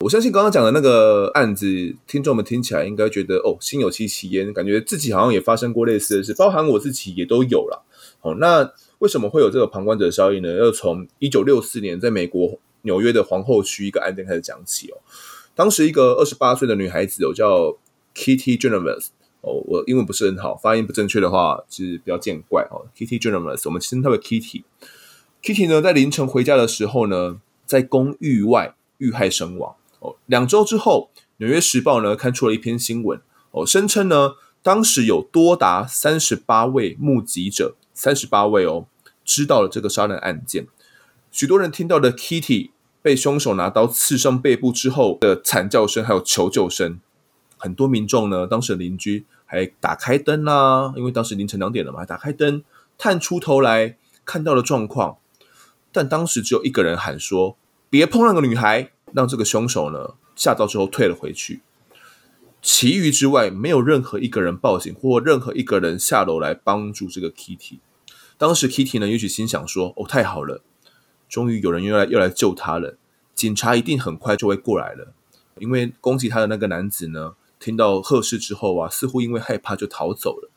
[0.01, 1.65] 我相信刚刚讲的那个案子，
[2.05, 7.83] 听众们听起来应该觉得哦，心有戚戚焉，感觉自己好像也发生过类似的事，包含我自己也都有了。
[8.21, 8.71] 哦，那
[9.03, 10.55] 为什么会有这个旁观者效应呢？
[10.55, 14.97] 要从一九六四年在美国纽约的皇后区一个案件开始讲起哦。
[15.53, 17.77] 当时一个二十八岁的女孩子，我叫
[18.15, 19.07] Kitty Genovese
[19.41, 22.87] 哦，我英文不是很好，发音不正确的话是比较见怪哦。
[22.95, 24.63] Kitty Genovese 我们称她为 Kitty。
[25.41, 30.15] Kitty 呢，在凌晨回家的时候呢，在公寓外遇害身亡哦。
[30.27, 33.19] 两周之后，《纽约时报》呢刊出了一篇新闻
[33.51, 38.87] 哦，声称呢，当时有多达三十八位目击者，三十八位哦，
[39.25, 40.67] 知道了这个杀人案件。
[41.31, 42.71] 许多人听到的 Kitty。
[43.03, 47.01] 被凶手拿刀刺伤背部之后的惨叫声，还有求救声，
[47.57, 52.63] 很多民众呢，当时的邻居还打开灯啦、啊，因为当时凌晨两点了嘛，还打开灯
[52.97, 55.17] 探出头来看到了状况，
[55.91, 57.57] 但当时只有一个人喊说
[57.91, 61.59] ：“别碰那个女孩！”让这个凶手呢吓到之后退了回去。
[62.61, 67.79] 其余之外，没有任何一个人报警或任何一个人下楼来帮助这个 Kitty。
[68.43, 70.61] 当时 Kitty 呢，也许心想说：“哦，太好了。”
[71.29, 72.97] 终于有人又来又来救他了，
[73.33, 75.13] 警察一定很快就会过来了。
[75.59, 80.49] 因为攻击他的那个男子呢，听到呵斥之后啊，似乎因为害怕就逃走了。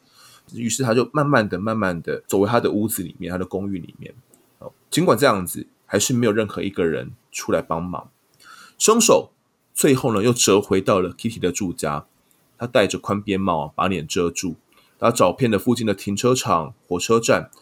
[0.53, 4.13] 于是他就慢慢的、慢慢的走回他的屋子里面，他的公寓里面。
[4.59, 8.11] 哦，尽管这样子，还是没有任何一个人出来帮忙。
[8.77, 9.31] 凶手
[9.73, 12.07] 最后呢，又折回到了 Kitty 的住家，
[12.59, 14.57] 他戴着宽边帽，把脸遮住，
[14.99, 17.53] 他找遍了附近的停车场、火车站。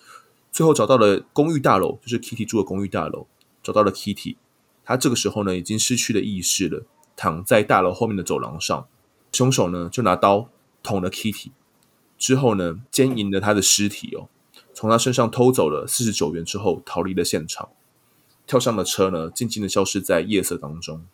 [0.55, 3.27] 最后找到了公寓大楼，就是 Kitty 住的公寓大楼。
[3.61, 4.37] 找到了 Kitty，
[4.85, 6.87] 他这个时候呢已经失去了意识了，
[7.17, 8.87] 躺在大楼后面的走廊上。
[9.33, 10.49] 凶手呢就拿刀
[10.81, 11.51] 捅了 Kitty，
[12.17, 14.29] 之后呢奸淫了他的尸体哦，
[14.73, 17.71] 从他身上偷走了四十九元之后逃离了现场，
[18.47, 21.05] 跳上了车呢，静静的消失在夜色当中。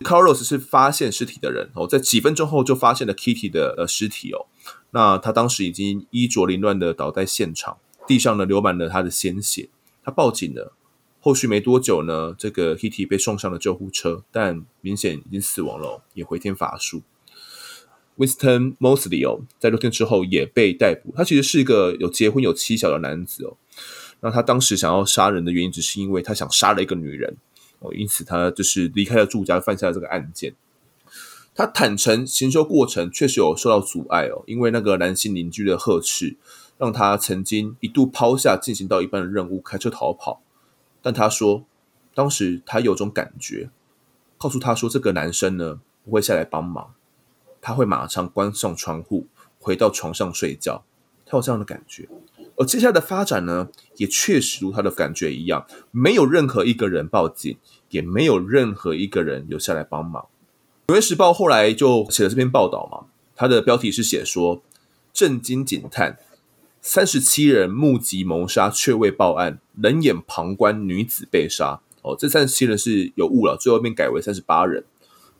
[0.00, 4.44] Carlos 是发现尸体的人哦，在几分钟后就发现了 Kitty 的呃尸体哦，
[4.90, 7.78] 那他当时已经衣着凌乱的倒在现场。
[8.06, 9.68] 地上呢流满了他的鲜血，
[10.02, 10.74] 他报警了。
[11.20, 17.00] 后续没多久呢，这个 Kitty 被送上了救护车，但明显已经死亡了，也回天乏术。
[18.18, 21.14] Winston Moseley 哦，在六天之后也被逮捕。
[21.16, 23.56] 他其实是一个有结婚有妻小的男子哦。
[24.20, 27.38] 那他当时想要杀人的原因，只是因为他想杀了一个女人
[27.78, 30.54] 哦，因此他就是离开了住家，犯下了这个案件。
[31.54, 36.36] 他坦承行凶过程确实有受到阻碍哦，因为那个男性邻居的呵斥。
[36.76, 40.40] 让他曾经一度抛下进行到一半的任务，开车逃跑。
[41.00, 41.64] 但他说，
[42.14, 43.70] 当时他有种感觉，
[44.38, 46.94] 告诉他说，这个男生呢不会下来帮忙，
[47.60, 49.26] 他会马上关上窗户，
[49.60, 50.84] 回到床上睡觉。
[51.26, 52.08] 他有这样的感觉。
[52.56, 57.56] 而接下来的发展呢，也确实如他的感觉一样，没有任何一个人报警，
[57.90, 60.26] 也没有任何一个人留下来帮忙。
[60.88, 64.62] 纽约时报后来就写了这篇报道嘛，他的标题是写说：
[65.12, 66.18] 震惊警探。
[66.86, 71.80] 三十七人目击谋杀却未报案，冷眼旁观女子被杀。
[72.02, 74.84] 哦，这三十七人是有误了，最后面改为三十八人。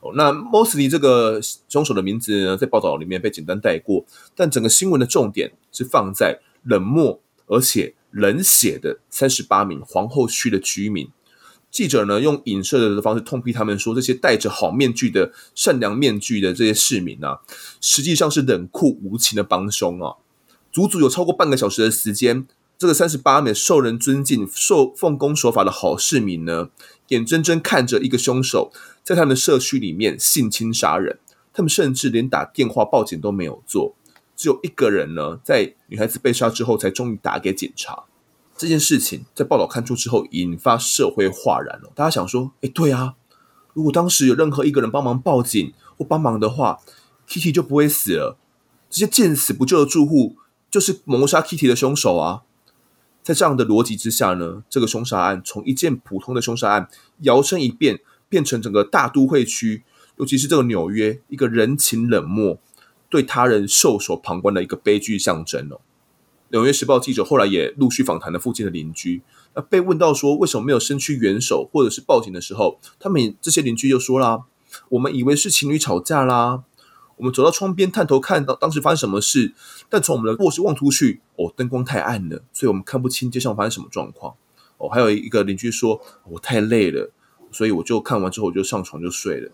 [0.00, 11.10] 哦，那 Moseley 这个凶手的名字呢，在报道里面被简单带过，但整个新闻的重点是放在冷漠而且冷血的三十八名皇后区的居民。
[11.70, 17.40] 记者呢，用影射的方式痛批他们说，这些戴着好面具的善良面具的这些市民啊，
[17.82, 20.16] 实际上是冷酷无情的帮凶啊！
[20.74, 26.70] 足足有超过半个小时的时间，这个三十八名受人尊敬、受奉公守法的好市民呢，
[27.10, 28.72] 眼睁睁看着一个凶手
[29.04, 31.20] 在他们的社区里面性侵杀人，
[31.52, 33.94] 他们甚至连打电话报警都没有做，
[34.34, 38.02] 只有一个人呢，在女孩子被杀之后，才终于打给警察。
[38.56, 41.92] 这件事情在报道刊出之后，引发社会哗然了。
[41.94, 43.14] 大家想说：“哎，对啊，
[43.74, 46.80] 如果当时有任何一个人帮忙报警或帮忙的话
[47.28, 48.36] ，Kitty 就不会死了。
[48.90, 50.36] 这些见死不救的住户
[50.74, 52.42] 就是谋杀 Kitty 的凶手啊！”
[53.22, 56.88] 在这样的逻辑之下呢，这个凶杀案从一件普通的凶杀案
[57.20, 59.84] 摇身一变，变成整个大都会区，
[60.16, 62.58] 尤其是这个纽约，一个人情冷漠、
[63.08, 65.80] 对他人袖手旁观的一个悲剧象征哦。
[66.48, 69.22] 纽约时报记者后来也陆续访谈了附近的邻居。
[69.54, 74.42] 那被问到说为什么没有伸出援手或者是报警的时候，他们这些邻居就说啦
[74.90, 76.64] ：“我们以为是情侣吵架啦，
[77.16, 79.52] 我们走到窗边探头看到当时发生什么事，
[79.88, 84.34] 但从我们的卧室望出去，哦，灯光太暗了，所以我们看不清街上发生什么状况。
[84.78, 87.12] 哦，还有一个邻居说，我太累了，
[87.52, 89.50] 所以我就看完之后我就上床就睡了。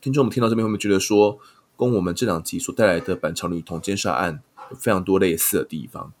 [0.00, 1.38] 听众们听到这边会不会觉得说，
[1.76, 4.76] 跟我们这两集所带来的板桥女童奸杀案有？
[4.76, 6.12] 非常多类似的地方，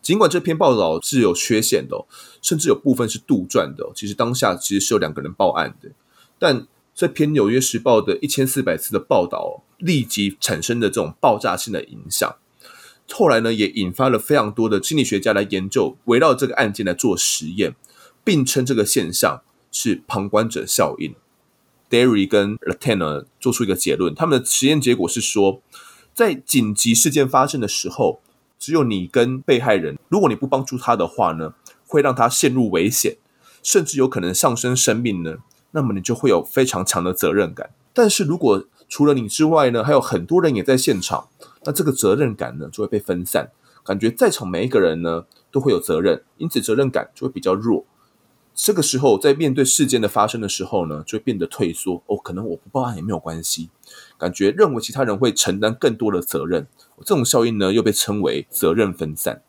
[0.00, 2.06] 尽管这篇报道是有缺陷的，
[2.40, 3.90] 甚至有部分是杜撰的。
[3.94, 5.90] 其实当下其实是有两个人报案的，
[6.38, 12.36] 但这篇《纽约时报》的一千四百字的报道，立即产生的这种爆炸性的影响，
[13.12, 17.76] 后来呢也引发了非常多的心理学家来研究，围绕这个案件来做实验，
[18.24, 21.14] 并称这个现象是旁观者效应。
[21.90, 25.60] Derry 跟 Latten 呢做出一个结论，他们的实验结果是说。
[26.14, 28.22] 在紧急事件发生的时候，
[28.58, 31.52] 只有你跟被害人，如果你不帮助他的话呢，
[31.86, 33.18] 会让他陷入危险，
[33.62, 35.36] 甚至有可能丧生生命呢。
[35.76, 37.68] 那么你就会有非常强的责任感。
[37.92, 41.28] 但是如果除了你之外呢，还有很多人也在现场，
[41.64, 43.50] 那这个责任感呢就会被分散，
[43.84, 47.84] 感觉在场每一个人呢都会有责任，因此责任感就会比较弱。
[48.54, 52.02] 这个时候，在面对事件的发生的时候呢，就会变得退缩。
[52.06, 53.68] 哦，可能我不报案也没有关系，
[54.16, 56.66] 感觉认为其他人会承担更多的责任。
[57.04, 59.42] 这种效应呢，又被称为责任分散。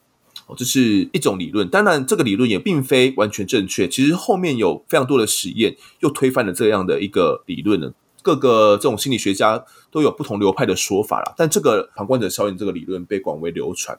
[0.48, 1.70] 哦，这是一种理论。
[1.70, 3.88] 当然，这个理论也并非完全正确。
[3.88, 7.94] 其实后面有非常多的实验，又推翻了这样的一个理论呢。
[8.24, 11.34] 各个这种心理学家都有不同流派的说法啦。
[11.38, 13.98] 但这个旁观者效应这个理论被广为流传。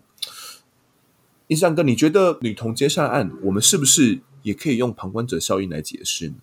[1.46, 4.20] 印象哥，你觉得女童奸杀案，我们是不是？
[4.42, 6.36] 也可以用旁观者效应来解释呢？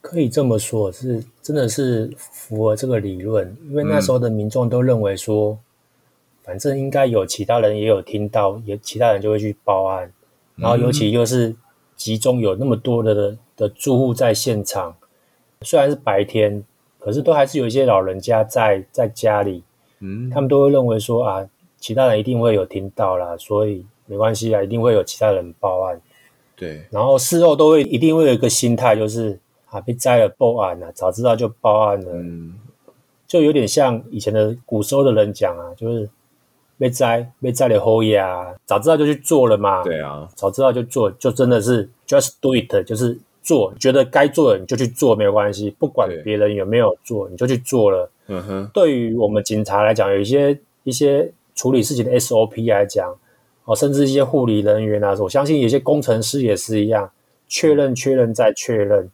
[0.00, 5.58] 可以这么说，是真的是符合这个理论，因为那时候的民众都认为说，嗯、
[6.42, 10.12] 反正应该有其他人也有听到，也其他人就会去报案，
[10.56, 11.54] 然后尤其又是
[11.96, 14.96] 集中有那么多的的住户在现场，
[15.62, 16.64] 虽然是白天，
[16.98, 19.62] 可是都还是有一些老人家在在家里，
[20.00, 21.48] 嗯，他们都会认为说啊，
[21.78, 26.00] 其他人一定会有听到啦，所以没关系啊，一定会有其他人报案。
[26.56, 32.54] 对，然后事后都会一定会有一个心态，就是啊，被摘了报案了，啊，早知道就报案了，嗯，
[33.26, 36.08] 就有点像以前的古时候的人讲啊，就是
[36.80, 48.10] 被摘被摘了后呀，早知道就去做了嘛，对啊，早知道就做，就真的是 just do it，就是做，觉得该做的你就去做，没有关系，不管别人有没有做，你就去做了。
[48.28, 53.14] 嗯哼，对于我们警察来讲，有一些一些处理事情的 SOP 来讲。
[53.66, 57.08] 哦，甚至一些护理人员啊，我相信有些工程师也是一样，
[57.46, 59.08] 确认、确认再确认。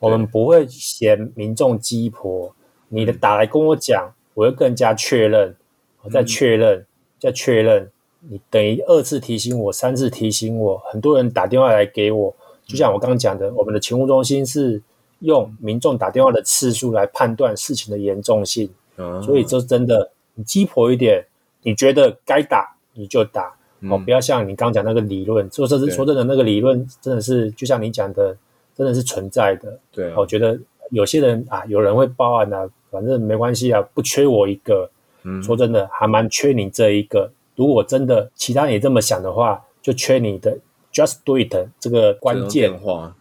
[0.00, 2.52] 我们不会嫌民众鸡婆，
[2.88, 5.54] 你的打来跟我讲，我会更加确认，
[6.02, 6.84] 我再确认、
[7.22, 7.88] 再确认。
[8.28, 10.78] 你等于二次提醒我，三次提醒我。
[10.90, 12.34] 很多人打电话来给我，
[12.66, 14.82] 就像我刚刚讲的，我们的勤务中心是
[15.20, 18.68] 用民众打电话的次数来判断事情的严重性。
[18.96, 21.24] 嗯，所以这真的，你鸡婆一点，
[21.62, 23.54] 你觉得该打你就打。
[23.90, 28.36] 哦，不要像你刚讲那个理论，说这是说真的，那个理论真的是就像你讲的，
[28.76, 29.78] 真的是存在的。
[29.90, 30.58] 对，我觉得
[30.90, 34.88] 有些人啊，有人会报案啊，反正没关系啊，不缺我一个。
[35.24, 37.32] 嗯，说真的，还蛮缺你这一个。
[37.56, 40.58] 如果真的其他人也这么想的话，就缺你的
[40.92, 43.14] just do it 这个关键话。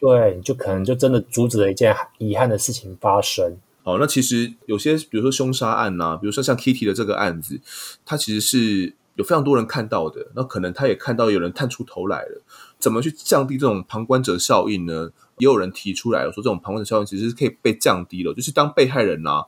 [0.00, 3.56] 对，你就可能就真的阻止了一件遗憾的事情发生。
[3.82, 7.60] 好，那其实有些，比如说凶杀案呐、啊，比如说像 Kitty 的这个案子，
[8.04, 8.94] 它其实是。
[9.16, 12.40] 有非常多人看到的，那可能他也看到有人探出头来了。
[12.78, 15.10] 怎么去降低这种旁观者效应呢？
[15.36, 18.32] 也有人提出来了，说这种旁观者效应其实是可以被降低的。
[18.32, 19.44] 就是当被害人啊，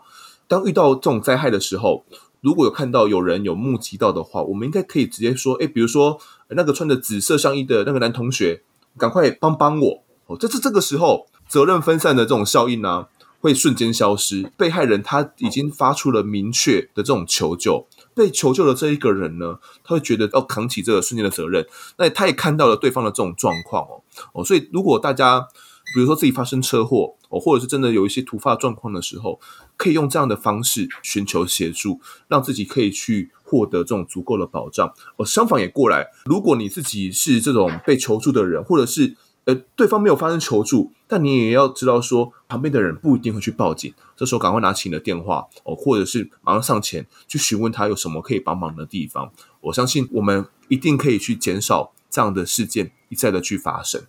[0.53, 2.05] 当遇到这种灾害的时候，
[2.43, 8.63] 如果有看到有人有目击到的话，我们应该可以直接说，哎，比如说那个穿着紫色上衣的那个男同学，
[8.99, 10.37] 赶快帮帮我哦。
[10.39, 13.07] 这这这个时候，责任分散的这种效应呢、
[13.41, 14.53] 会瞬间消失。
[14.59, 21.67] 被害人他已经发出了明确的这种求救，被求救的这一个人呢，他会觉得要扛起这个瞬间的责任。
[21.97, 24.03] 那他也看到了对方的这种状况哦
[24.35, 25.49] 哦，所以如果大家
[25.95, 29.41] 比如说自己发生车祸哦，或者是真的有一些突发状况的时候。
[29.79, 34.95] 可以用这样的方式寻求协助，让自己可以去获得这种足够的保障。
[35.17, 43.93] 而相反也过来，如果你自己是这种被求助的人，或者是呃对方没有发生求助，但你也要知道说，旁边的人不一定会去报警。
[44.17, 49.33] 这时候赶快拿起你的电话哦，或者是马上上前去询问他有什么可以帮忙的地方。
[49.63, 54.05] 我相信我们一定可以去减少这样的事件一再的去发生。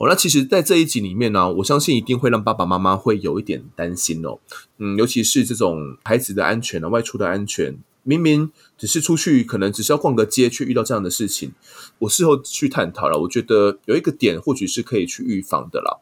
[0.00, 4.38] 哦，那其实，在这一集里面呢、我相信一定会让爸爸妈妈会有一点担心哦。
[4.78, 11.52] 嗯，尤其是这种孩子的安全啊，外出的安全，明明只是出去，可能只是要逛个街，却遇到这样的事情。
[11.98, 15.98] 我事后去探讨了，我觉得有一个点或许是可以去预防的啦。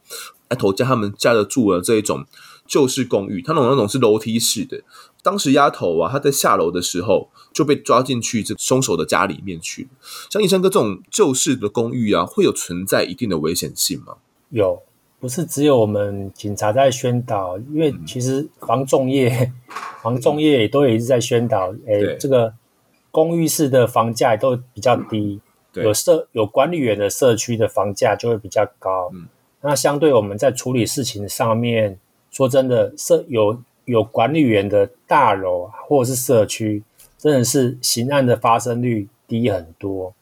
[0.49, 2.25] 哎，头家他们家的住了这一种
[2.67, 4.83] 旧式公寓，他那种那种是楼梯式的。
[5.23, 9.89] 当时丫头啊，她在下楼的时候就被抓进去这凶手的家里面去。
[10.31, 14.15] 像义山哥这种旧式的公寓啊，会有存在一定的危险性吗？
[14.51, 14.81] 有，
[15.21, 19.53] 不是只有我们警察在宣导，因为其实防仲业、嗯、
[20.01, 22.55] 房仲业也都一直在宣导，哎、嗯，这个
[23.11, 25.41] 公寓式的房价都比较低，
[25.75, 29.11] 嗯、有社有管理员的社区的房价就会比较高。
[29.13, 29.27] 嗯，
[29.61, 31.99] 那相对我们在处理事情上面，
[32.31, 33.61] 说真的，社有。
[33.89, 36.83] 有管理员的大楼或者是社区，
[37.17, 40.13] 真的是刑案的发生率低很多。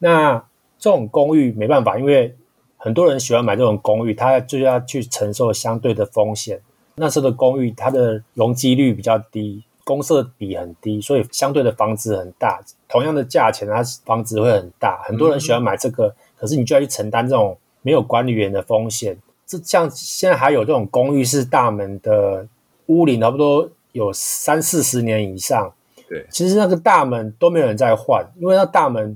[0.00, 0.44] 那
[0.78, 2.36] 这种公寓没办法，因为
[2.76, 6.60] 很多人喜欢买这种公寓，他就要去承受相对的风险。
[6.96, 12.60] 那时候的公寓，它的容积率比较低，公设比很低，所以相对的房子很大。
[12.90, 15.00] 同样的价钱，它房子会很大。
[15.04, 19.18] 很多人喜欢买这个，嗯、可是你就要去承担这种没有管理员的风险。
[19.46, 22.46] 这像现在还有这种公寓式大门的。
[22.88, 25.70] 屋龄差不多有三四十年以上，
[26.08, 29.14] 对，其实那个大门都没有人在换，因为那大门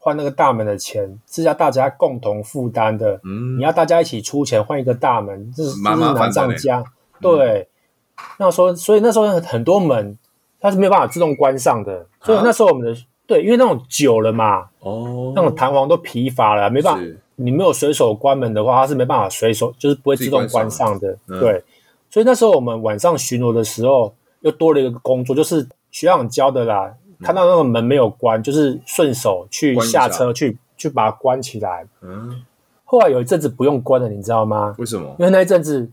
[0.00, 3.20] 换那个大门的钱是要大家共同负担的。
[3.22, 6.82] 嗯，你要大家一起出钱换一个大门，这是难上加。
[7.20, 7.68] 对，
[8.16, 10.18] 嗯、那时候所以那时候很多门
[10.58, 17.00] 它是没有办法自动关上的，所以那时候我们的对，因为那种久了嘛，哦，那种弹簧都疲乏了，没办法，
[17.36, 21.62] 你没有随手关门的话，它是没办法随手就是不会自动关上的，嗯、对。
[22.10, 26.94] 所以那时候我们晚上巡逻的时候，又多了一个工作，就是学长教的啦。
[27.22, 31.86] 看到那个门没有关，就是顺手去下车去去把它关起来。
[32.02, 32.42] 嗯。
[32.84, 34.74] 后来有一阵子不用关了，你知道吗？
[34.78, 35.16] 为什么？
[35.18, 35.90] 因为那一阵子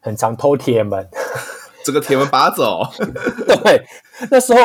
[0.00, 1.08] 很常偷铁门，
[1.84, 2.82] 这个铁门拔走。
[3.64, 3.82] 对，
[4.30, 4.60] 那时候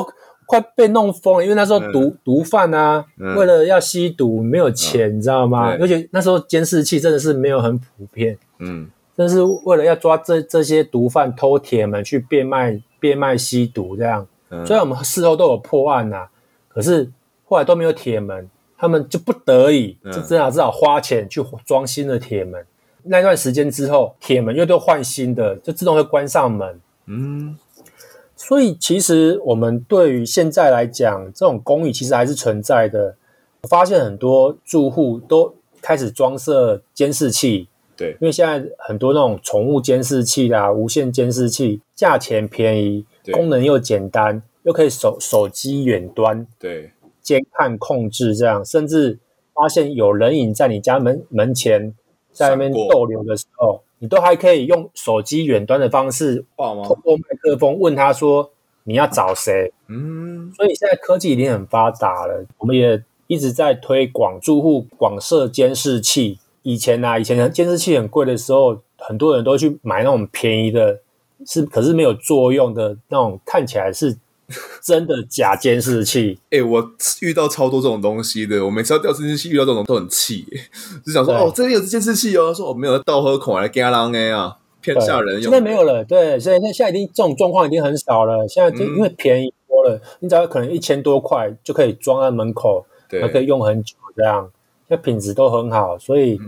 [0.46, 3.06] 快被弄疯了，因为那时候毒毒贩啊，
[3.38, 5.76] 为了要吸毒没有钱，你知道吗？
[5.80, 8.38] 而且那时候监视器真的是没有很普遍。
[8.60, 8.90] 嗯。
[9.16, 16.30] 但是为了要抓这这些毒贩偷铁门去变卖变卖吸毒这样，嗯、虽然我们事后都有破案呐、啊，
[16.68, 17.12] 可是
[17.46, 22.60] 后来都没有铁门，他们就不得已就只好只好花钱去装新的铁门。
[22.60, 22.66] 嗯、
[23.04, 26.82] 那段时间之后，铁门又都换新的，就自动会关上门。
[27.06, 27.56] 嗯，
[28.46, 33.16] 所以其实我们对于现在来讲，这种公寓其实还是存在的。
[33.62, 37.70] 我发现很多住户都开始装设监视器。
[37.96, 46.92] 对，因为现在很多那种宠物监视器啦、无线监视器，价钱便宜，功能又简单，又可以手手机远端对。
[47.22, 48.66] 监看控制，这样。
[48.66, 49.20] 甚至
[49.54, 51.94] 发现有人影在你家门门前，
[52.34, 58.52] 在那边逗留的时候，过你都还可以用手机远端的方式，通过麦克风问他说
[58.84, 59.72] 你要找谁？
[59.88, 66.38] 嗯，所以现在科技已经很发达了，我们也一直在推广住户广设监视器。
[66.64, 71.00] 以前呐、啊，以前监视器很贵的时候，很多人都去买那种便宜的，
[71.46, 74.18] 是可是没有作用的那种，看起来是
[74.84, 76.38] 真的假监视器。
[76.46, 76.92] 哎、欸，我
[77.22, 80.46] 遇到超多这种东西的，我每次要调监视器遇到这种都很气，
[81.06, 85.44] 就想说哦，这里有监视器哦，说我没有倒喝孔来给他狼哎啊，骗吓人用。
[85.44, 88.48] 现在没有了，对，所以那现在已经这种状况已经很少了。
[88.48, 94.52] 现在就因为便宜多了，嗯、你只要可能一千多块就可以装在门口，对还可以用很久这样。
[94.90, 96.40] 那品质都很好，所以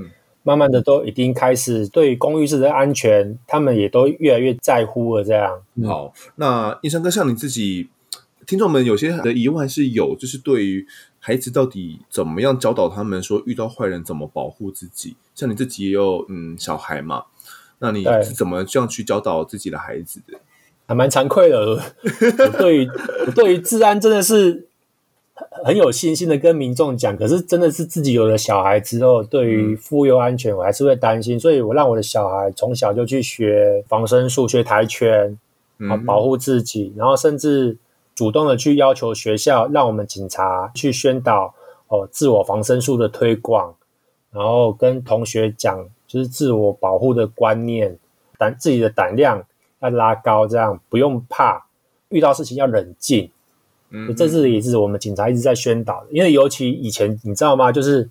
[0.46, 5.24] 慢慢的都已经开始对公寓式的安全，他们也都越来越在乎了。
[5.24, 7.90] 这样好，那医生哥，像你自己，
[8.46, 10.86] 听众们有些的疑问还是有，就是对于
[11.20, 15.16] 孩子到底怎么样教导他们，说遇到坏人怎么保护自己？
[15.34, 17.24] 像你自己也有嗯小孩嘛，
[17.80, 20.38] 那你是怎么这样去教导自己的孩子的？
[20.88, 21.58] 还蛮惭愧的。
[21.60, 21.82] 我
[22.60, 22.90] 对于
[23.26, 24.68] 我对于治安真的是
[25.66, 35.38] 很有信心的跟民众讲，可是真的是自己有了小孩之后，对于妇幼安全我还是会担心，所以我让我的小孩从小就去学防身术、学跆拳，
[35.90, 37.78] 啊，保护自己，然后甚至
[38.14, 41.54] 主动的去要求学校让我们警察去宣导
[41.90, 43.76] 哦自我防身术的推广，
[44.32, 47.98] 然后跟同学讲就是自我保护的观念，
[48.38, 49.44] 胆自己的胆量
[49.82, 51.66] 要拉高，这样不用怕，
[52.08, 53.30] 遇到事情要冷静。
[53.96, 57.72] 嗯，这是也是我们警察一直在宣导的，因为尤其以前你知道吗？
[57.72, 58.10] 就是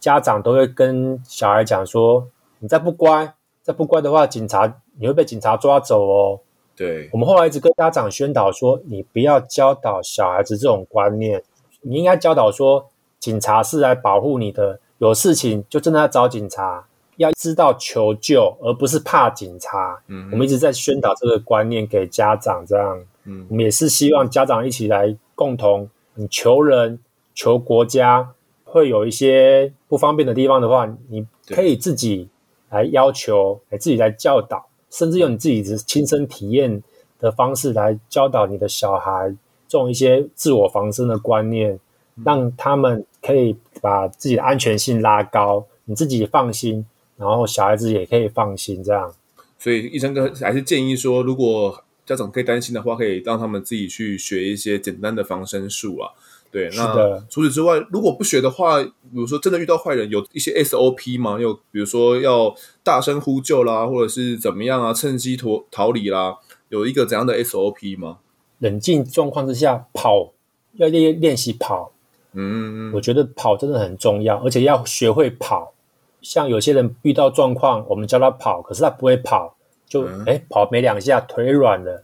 [0.00, 2.26] 家长都会跟小孩讲说，
[2.58, 3.32] 你再不乖，
[3.62, 6.40] 再不乖的话，警察你会被警察抓走哦。
[6.74, 11.42] 对，我们后来一直跟家长宣导说，你不要教导小孩子这种观念，
[11.82, 12.90] 你应该教导说，
[13.20, 16.86] 警察是来保护你的，有事情就真的要找警察，
[17.16, 20.02] 要知道求救，而不是怕警察。
[20.08, 23.02] 嗯，我们一直在宣导这个观念给家长，这样。
[23.26, 26.98] 嗯，我们也是希望家长一起来共同，你求人、
[27.34, 28.32] 求国家，
[28.64, 32.28] 会有一些不方便的地方的话，你可以自己
[32.70, 36.82] 来要求，来自己来教导，甚至用你自己的亲身体验
[37.18, 39.34] 的方式来教导你的小孩，
[39.68, 41.78] 这种一些自我防身的观念，
[42.24, 49.12] 让他们可以把自己的安全性拉高，你自己放心，然后小孩子也可以放心，这样。
[49.58, 56.12] 所以，医生哥还是建议说，如果家长可以担心的话，可以让他们自己去学一些简单的防身术啊。
[56.50, 61.38] 对，那除此之外，如果不学的话，比如说真的遇到坏人，有一些 SOP 吗？
[61.38, 64.92] 有比如说要大声呼救啦，或者是怎么样啊？
[64.92, 66.38] 趁机逃逃离啦，
[66.68, 68.18] 有一个怎样的 SOP 吗？
[68.60, 70.32] 冷静状况之下跑，
[70.74, 71.92] 要练练习跑。
[72.32, 75.74] 嗯，我觉得跑真的很重要，而且要学会跑。
[76.22, 79.55] 像有些人遇到状况，我们教他跑，可是他不会跑。
[79.86, 82.02] 就哎、欸，跑没两下腿软了，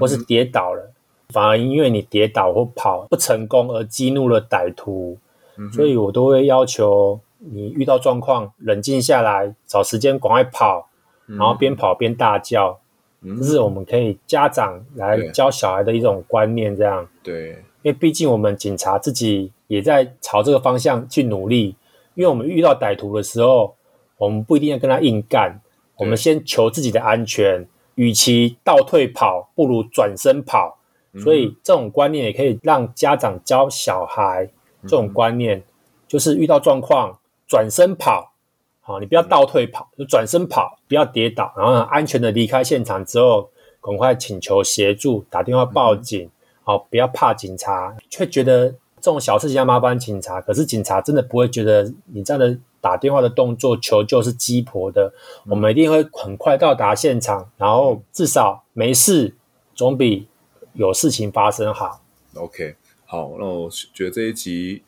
[0.00, 0.92] 或是跌倒了，嗯、
[1.28, 5.18] 反而因为你跌倒或跑不成功而激怒了歹徒，
[5.56, 10.88] 嗯、所以我都会要求你遇到状况冷静下来，找时间赶快跑，
[11.26, 12.80] 然后边跑边大叫，
[13.22, 17.06] 这、嗯、是我们可以家长来教小孩的一种观念，这样。
[17.22, 17.50] 对，
[17.82, 21.76] 因为毕竟我们警察自己也在朝这个方向去努力，
[22.14, 23.74] 因为我们遇到歹徒的时候，
[24.16, 25.60] 我们不一定要跟他硬干。
[25.98, 30.78] 我们先求自己的安全，与其倒退跑，不如转身跑。
[31.22, 34.48] 所以这种观念也可以让家长教小孩
[34.82, 35.64] 这种观念，
[36.06, 37.18] 就是遇到状况
[37.48, 38.32] 转身跑，
[38.80, 46.30] 好，你不要倒退跑，就转身跑，不要跌倒，然后安全的离开现场之后，赶快请求协助，打电话报警，
[46.62, 48.68] 好，不要怕警察，却觉得
[49.00, 52.56] 这种小事情要麻烦警察，可是警察真的不会觉得你这样的。
[52.80, 55.12] 打电话的动作求救是鸡婆的，
[55.46, 59.34] 我们一定会很快到达现场，然后至少没事，
[59.74, 60.28] 总比
[60.74, 62.04] 有事情发生好。
[62.34, 64.82] OK，好，那我觉得这一集，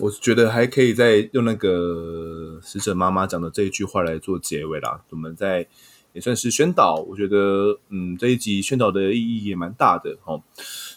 [0.00, 5.02] 我觉得还可以再用那个死者妈妈讲的这一句话来做结尾啦。
[5.08, 5.66] 我们在
[6.12, 10.42] 也算是宣导，我觉得嗯，这一集宣导的意义也蛮大的哦。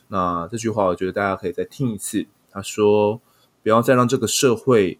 [0.10, 2.26] 那这句话，我觉得大家可以再听一次。
[2.52, 3.22] 他说
[3.64, 5.00] ：“不要再让这个社会。”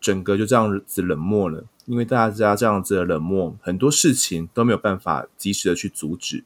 [0.00, 6.44] 整个就这样子冷漠了，因为大家这样子的冷漠，很多事情都没有办法及时的去阻止。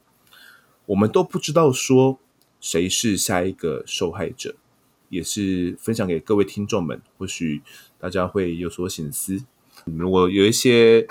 [0.87, 2.19] 我们都不知道说
[2.59, 4.55] 谁是下一个受害者，
[5.09, 7.61] 也是分享给各位听众们，或许
[7.99, 9.43] 大家会有所醒思。
[9.85, 11.07] 如果有一些。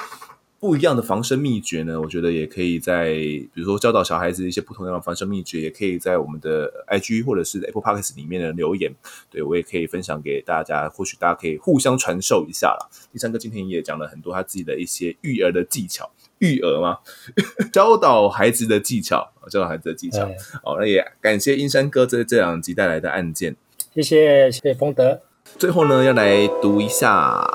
[0.65, 8.91] 不一样的防身秘诀呢，我觉得也可以在，比如说教导小孩子一些不同的防身秘诀，也可以在我们的 IG 或者是 Apple Podcast 里面的留言，
[9.31, 12.89] 对，我也可以分享给大家，或许大家可以互相传授一下啦。
[13.13, 16.97] 第三个今天也讲了很多他自己的一些育儿的技巧，育儿吗？
[17.71, 20.27] 教导孩子的技巧，教导孩子的技巧。
[20.63, 23.55] 好，那也感谢英山哥这这两集带来的案件，
[23.95, 25.21] 谢谢谢谢丰德。
[25.59, 27.47] 最后呢，要来读一下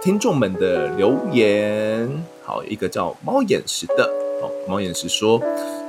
[0.00, 2.24] 听众们的留言。
[2.44, 4.04] 好，一个叫猫眼石的，
[4.42, 5.40] 哦，猫眼石说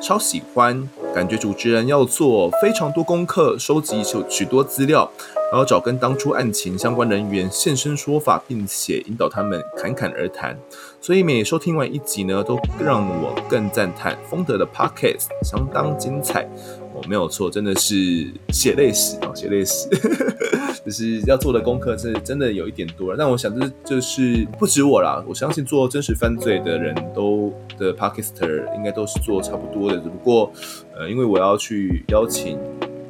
[0.02, 5.12] 超喜欢，感觉主持人要做非常多功课，收集许许多资料，
[5.52, 10.58] 然后找跟当初案情相关人员现身说法，并且引导他们侃侃而谈。
[11.02, 16.48] 所以每收听完一集呢，都让我更赞叹丰德的 Podcast 相当精彩。
[16.96, 19.90] 哦，没有错，真的是血泪史啊，血泪史，
[20.86, 23.18] 就是要做的功课是真的有一点多了。
[23.20, 29.98] 但我想，这就是不止我啦，我相信做真实犯罪的人都的 Podcaster 应该都是做差不多的。
[29.98, 30.50] 只不过，
[30.98, 32.58] 呃，因为我要去邀请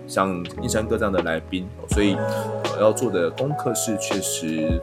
[0.08, 2.16] 像印山哥这样的来宾，所以
[2.76, 4.82] 我要做的功课是确实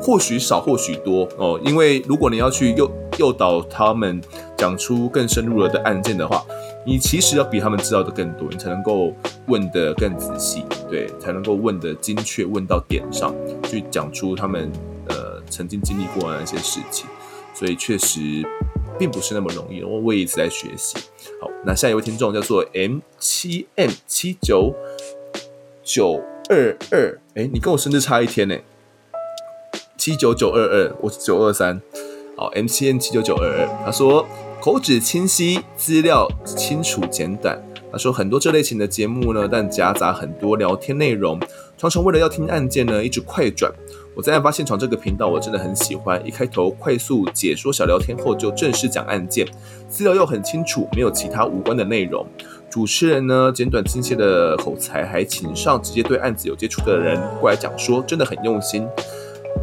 [0.00, 1.60] 或许少，或许多哦。
[1.62, 4.18] 因为如果你要去诱诱导他们
[4.56, 6.42] 讲出更深入了的案件的话。
[6.84, 9.14] 你其实要比他们知道的更多，你才能够
[9.46, 14.70] 问得更仔细，对，才能够问得精确，问到点上，去讲出他们
[15.08, 17.06] 呃曾经经历过的那些事情。
[17.54, 18.18] 所以确实
[18.98, 20.96] 并不是那么容易，我我一直在学习。
[21.40, 24.74] 好，那下一位听众叫做 M 七 M 七九
[25.84, 28.56] 九二二，哎，你跟我生日差一天呢，
[29.96, 31.80] 七九九二二，我是九二三。
[32.36, 34.26] 好，M 七 M 七九九二二，他说
[34.62, 37.60] 口齿清晰，资料清楚简短。
[37.90, 41.36] 他说很多这类型的节目呢，但夹杂很多聊天内容，
[41.76, 43.72] 常常为了要听案件呢，一直快转。
[44.14, 46.24] 我在案发现场这个频道，我真的很喜欢。
[46.24, 49.44] 一开头快速解说小聊天后，就正式讲案件，
[49.88, 52.24] 资料又很清楚，没有其他无关的内容。
[52.70, 58.86] 主持人呢，简短清晰的口才，还请上直接对案子有接触的人过来讲说，真的很用心。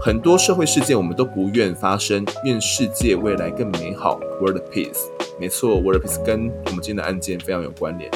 [0.02, 4.20] 很多社会事件我们都不愿发生，愿世界未来更美好。
[4.42, 5.08] World Peace，
[5.40, 8.10] 没错，World Peace 跟我们今天的案件非常有关联。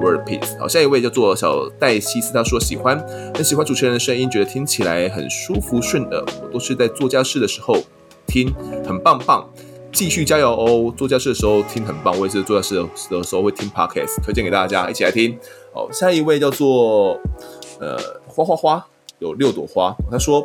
[0.00, 2.98] World Peace，好，下一位叫做小戴西斯，他说喜欢，
[3.34, 6.24] 很喜欢主持人的声音，觉得听起来很舒服顺耳。
[6.42, 7.76] 我都是在做家事的时候
[8.26, 8.52] 听，
[8.84, 9.48] 很棒棒，
[9.92, 10.94] 继续加油哦！
[10.96, 12.74] 做家事的时候听很棒，我也是做家事
[13.10, 15.38] 的时候会听 Podcast，推荐给大家一起来听。
[15.72, 17.20] 好，下一位叫做
[17.78, 17.96] 呃
[18.26, 18.86] 花花花。
[19.22, 20.44] 有六朵花，他说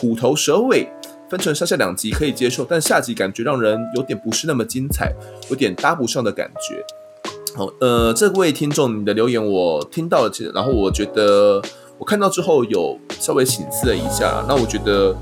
[0.00, 0.88] 虎头蛇尾，
[1.28, 5.12] 分成上下两集可以接受，但下集感觉让人有点不是那么精彩，
[5.50, 6.82] 有点搭不上的感觉。
[7.54, 11.62] 好，呃，这位听众你的留言我听到了，然后我觉得
[11.98, 15.14] 我看到之后有稍微醒思了一下，那我觉得，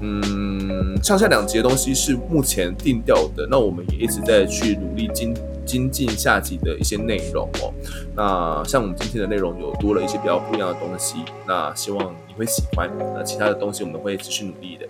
[0.00, 5.34] 嗯，上下两集的东西是目前定调的，那我们也一直在去努力精
[5.64, 7.72] 精进下集的一些内容哦。
[8.14, 12.34] 那像我们今天的内容有多了一些比较不一样的东西，那希望你。
[12.36, 14.84] 会喜欢，那其他的东西我们会继续努力的。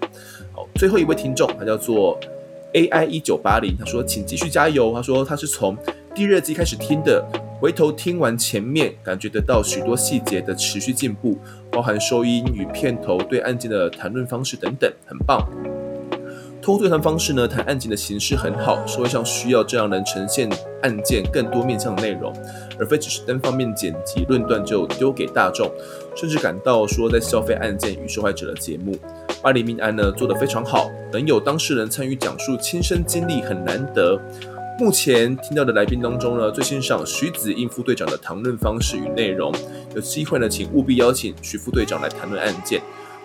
[0.55, 2.18] 好，最后一位听众，他叫做
[2.72, 4.95] AI 一九八零，他说请继续加油。
[4.95, 5.77] 他说他是从
[6.14, 7.22] 第二季开始听的，
[7.61, 11.37] 回头听完前面，感觉得到许多细节的持续进步，
[11.70, 15.47] 包含收音与片头对案件的谈论方式等等，很棒。
[16.65, 20.49] 通过对谈方式呢，谈案件的形式很好，社会上需要这样能呈现
[20.81, 22.33] 案件更多面向的内容，
[22.79, 25.71] 而非只是单方面剪辑论断就丢给大众，
[26.17, 28.97] 甚至感到说在消费案件与受害者的节目。
[29.43, 34.19] 巴黎命案呢做得非常好，能有当事人参与讲述亲身经历很难得。
[34.79, 39.53] 目前听到的来宾当中呢，最欣赏徐子应副队长的谈论方式与内容，
[39.95, 42.81] 有机会呢，请务必邀请徐副队长来谈论案件。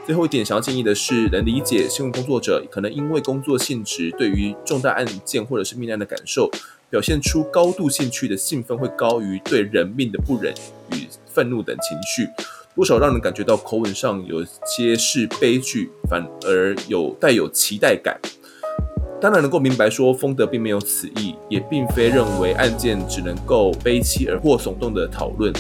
[0.09, 6.49] 最后一点想要建议的是，能理解新闻工作者可能因为工作性质，对于重大案件或者是命案的感受，
[6.89, 10.51] 表现出高度兴趣的兴奋会高于对人命的不忍
[10.93, 12.27] 与愤怒等情绪，
[12.73, 18.19] 多少让人感觉到口吻上有些是悲剧，反而有带有期待感。
[19.21, 25.53] 当然能够明白说，丰德并没有此意，也并非认为案件只能够悲戚而或耸动的讨论。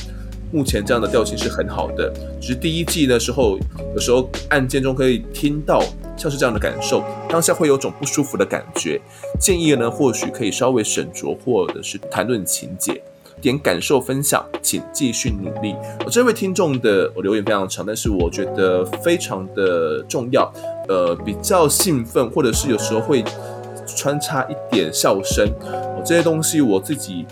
[0.51, 3.59] 目前这样的调性是很好的，只是第一季的时候，
[3.93, 5.79] 有时候案件中可以听到
[6.17, 8.99] 像是这样的感受，当下会有种不舒服的感觉。
[9.39, 12.99] 建议呢，或许可以稍微斟酌，或者是谈论情节，
[13.39, 15.75] 点感受分享，请继续努力。
[16.03, 20.51] 我这位听众的留言非常长，但是我觉得非常的重要。
[20.87, 23.23] 呃，比较兴奋，或者是有时候会
[23.85, 25.47] 穿插一点笑声，
[25.95, 27.27] 我这些东西我自己。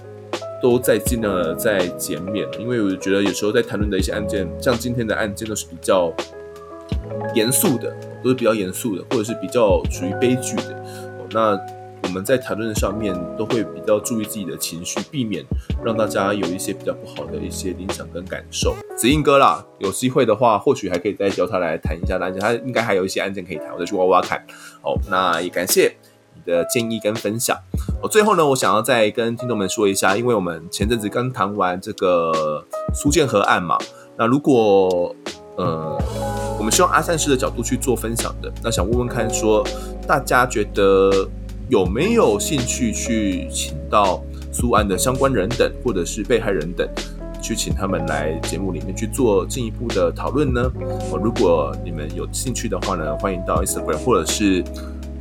[0.62, 6.12] 都在尽量的在减免，因为我觉得有时候在谈论的一些案件，像今天的案件都是比较
[7.34, 10.84] 严肃的，都是比较严肃的，或者是比较属于悲剧的。
[11.32, 11.60] 那
[12.03, 15.43] 我们在谈论上面都会比较注意自己的情绪，避免
[15.84, 18.74] 让大家有一些比较不好的一些影响跟感受。
[18.95, 24.41] 子印哥啦，有机会的话，或许还可以再叫他来谈一下案件，他应该还有一些案件可以谈，我再去挖挖看。
[24.82, 25.93] 好，那也感谢
[26.48, 27.56] 的建议跟分享。
[28.02, 33.78] 我最后呢，我想要再跟听众们说一下，因为我们前阵子刚谈完这个苏建和案嘛，
[34.18, 35.14] 那如果
[35.58, 36.00] 呃，
[36.58, 39.64] 我们希望阿善师的角度去做分享的，那想问问看，说
[40.08, 41.28] 大家觉得
[41.70, 44.24] 有没有兴趣去请到
[44.54, 46.88] 苏案的相关人等，或者是被害人等，
[47.41, 50.72] 去请他们来节目里面去做进一步的讨论呢？
[51.20, 54.64] 如果你们有兴趣的话呢，欢迎到 Instagram 或者是。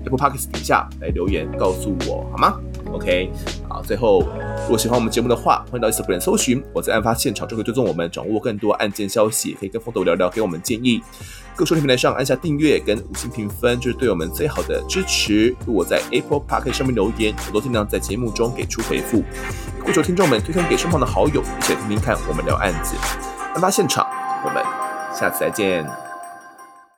[0.07, 2.59] Apple Podcast 底下来留言告诉我好吗
[2.93, 3.31] ？OK，
[3.69, 4.21] 好，最后
[4.63, 11.03] 如果喜欢我们节目的话，欢迎到 Instagram 搜寻我在案发现场，就可以追踪我们，掌握更多案件消息，可以跟风头聊聊，给我们建议。
[11.57, 15.55] 各收听平台上按下订阅跟五星评分，就是对我们最好的支持。
[15.67, 19.23] 如果在 Apple Podcast 上面留言，我都尽量在节目中给出回复。
[19.83, 22.95] 跪求听众们推荐给身旁的好友，一起听听看我们聊案子。
[23.55, 24.07] 案发现场，
[24.45, 24.63] 我们
[25.19, 26.06] 下次再见。